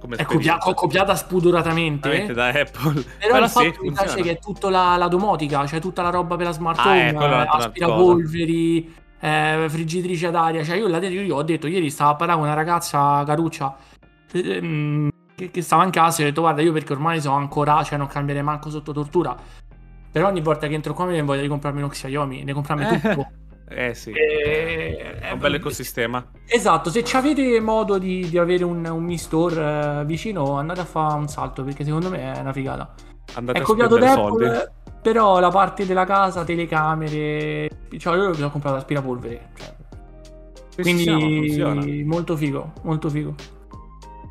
Come 0.03 0.17
è 0.17 0.25
copia- 0.25 0.59
copiata 0.59 1.15
spudoratamente. 1.15 2.09
Veramente 2.09 2.35
da 2.35 2.49
Apple. 2.49 3.05
Però, 3.23 3.39
il 3.39 3.45
sì, 3.47 3.53
fatto 3.53 3.67
mi 3.69 3.75
funziona. 3.75 4.03
piace 4.03 4.23
che 4.23 4.31
è 4.33 4.39
tutta 4.41 4.69
la, 4.69 4.97
la 4.97 5.07
domotica, 5.07 5.65
cioè 5.65 5.79
tutta 5.79 6.03
la 6.03 6.11
roba 6.11 6.35
per 6.35 6.47
la 6.47 6.53
smart 6.53 6.79
Ah, 6.81 6.89
home, 6.89 7.05
eh, 7.07 7.09
eh, 7.11 7.15
un'altra 7.15 7.59
aspirapolveri, 7.59 8.95
eh, 9.21 9.67
friggitrice 9.69 10.27
ad 10.27 10.35
aria. 10.35 10.65
Cioè, 10.65 10.77
io 10.77 10.89
dentro 10.89 11.09
io 11.21 11.37
ho 11.37 11.43
detto, 11.45 11.69
ieri 11.69 11.89
stavo 11.89 12.11
a 12.11 12.17
parlare 12.17 12.39
con 12.41 12.49
una 12.49 12.57
ragazza 12.57 13.23
caruccia. 13.25 13.77
eh, 14.33 14.61
mm, 14.61 15.09
che, 15.37 15.51
che 15.53 15.63
stava 15.63 15.85
in 15.85 15.91
casa 15.91 16.21
e 16.23 16.25
ho 16.25 16.29
detto 16.29 16.41
guarda 16.41 16.63
io 16.63 16.73
perché 16.73 16.93
ormai 16.95 17.21
sono 17.21 17.37
ancora, 17.37 17.81
cioè 17.85 17.97
non 17.97 18.09
cambierei 18.09 18.43
manco 18.43 18.71
sotto 18.71 18.93
tortura. 18.93 19.37
Però 20.11 20.27
ogni 20.27 20.41
volta 20.41 20.67
che 20.67 20.75
entro 20.75 20.95
qua 20.95 21.05
mi 21.05 21.13
viene 21.13 21.27
voglia 21.27 21.43
di 21.43 21.49
comprarmi 21.49 21.81
un 21.81 21.89
Xiaomi, 21.89 22.43
di 22.45 22.53
comprarmi 22.53 22.87
tutto. 22.99 23.31
Eh 23.75 23.95
sì, 23.95 24.11
E- 24.11 25.19
è 25.19 25.31
un 25.31 25.39
bel 25.39 25.55
ecosistema. 25.55 26.25
Esatto, 26.47 26.91
se 26.91 27.03
ci 27.05 27.17
avete 27.17 27.61
modo 27.61 27.99
di, 27.99 28.29
di 28.29 28.39
avere 28.39 28.65
un, 28.65 28.85
un 28.85 29.03
Mi 29.03 29.19
Store 29.19 30.01
eh, 30.01 30.05
vicino, 30.05 30.57
andate 30.59 30.81
a 30.81 30.85
fare 30.85 31.15
un 31.15 31.29
salto 31.29 31.63
perché 31.65 31.85
secondo 31.85 32.11
me 32.11 32.35
è 32.35 32.41
una 32.41 32.53
figata. 32.53 32.95
Andate 33.35 33.59
è 33.59 33.63
a 33.63 33.65
copiato 33.65 33.97
da. 33.97 34.13
Apple, 34.13 34.73
però 35.01 35.41
la 35.41 35.51
parte 35.51 35.87
della 35.87 36.05
casa, 36.05 36.45
telecamere, 36.45 37.69
cioè 37.99 38.17
io 38.17 38.31
mi 38.37 38.43
ho 38.43 38.51
comprato 38.51 38.77
l'aspirapolvere. 38.77 39.51
Cioè. 39.57 39.75
Quindi 40.81 41.05
funziona. 41.05 41.85
molto 42.05 42.37
figo, 42.37 42.73
molto 42.83 43.11
figo. 43.11 43.35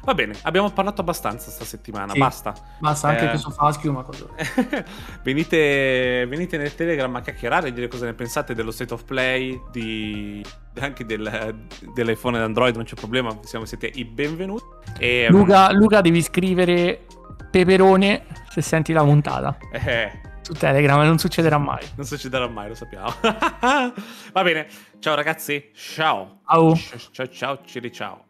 Va 0.04 0.14
bene, 0.16 0.34
abbiamo 0.44 0.70
parlato 0.72 1.02
abbastanza 1.02 1.52
sta 1.52 1.64
settimana, 1.64 2.14
Sì. 2.14 2.20
basta. 2.20 2.54
Basta 2.80 3.10
anche 3.10 3.26
Eh. 3.26 3.30
questo 3.30 3.52
fa 3.52 3.72
schiuma 3.72 4.02
cosa. 4.04 4.26
venite, 5.24 6.26
venite 6.28 6.58
nel 6.58 6.74
Telegram 6.74 7.14
a 7.16 7.22
chiacchierare 7.22 7.68
e 7.68 7.74
dire 7.74 7.88
cosa 7.88 8.06
ne 8.06 8.14
pensate 8.14 8.54
dello 8.56 8.72
state 8.72 8.94
of 8.94 9.04
play, 9.04 9.62
di, 9.72 10.44
anche 10.80 11.06
del, 11.06 11.66
dell'iPhone 11.94 12.38
ed 12.38 12.44
Android, 12.44 12.76
non 12.76 12.84
c'è 12.86 12.96
problema, 12.96 13.38
siamo, 13.44 13.66
siete 13.66 13.92
i 13.94 14.06
benvenuti. 14.06 14.64
E, 14.98 15.28
Luca, 15.30 15.72
Luca, 15.72 16.02
devi 16.02 16.22
scrivere 16.22 17.06
peperone 17.52 18.26
se 18.50 18.62
senti 18.62 18.94
la 18.94 19.04
puntata 19.04 19.58
eh, 19.72 20.20
su 20.42 20.54
Telegram, 20.54 21.02
non 21.06 21.18
succederà 21.20 21.58
mai. 21.58 21.86
non 21.96 22.06
succederà 22.06 22.48
mai, 22.48 22.70
lo 22.70 22.76
sappiamo. 22.76 23.14
Va 23.22 24.42
bene, 24.44 24.68
ciao 25.00 25.16
ragazzi, 25.16 25.70
ciao. 25.76 26.40
Ciao. 26.48 26.76
Ciao, 26.76 27.28
ciao, 27.30 27.60
ciao, 27.66 27.90
ciao. 27.92 28.26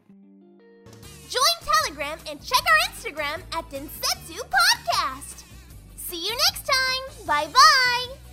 Telegram 1.91 2.17
and 2.29 2.41
check 2.41 2.59
our 2.59 2.91
Instagram 2.91 3.41
at 3.53 3.69
Densetsu 3.69 4.39
Podcast. 4.49 5.43
See 5.97 6.25
you 6.25 6.31
next 6.31 6.65
time. 6.65 7.25
Bye 7.25 7.51
bye. 7.51 8.30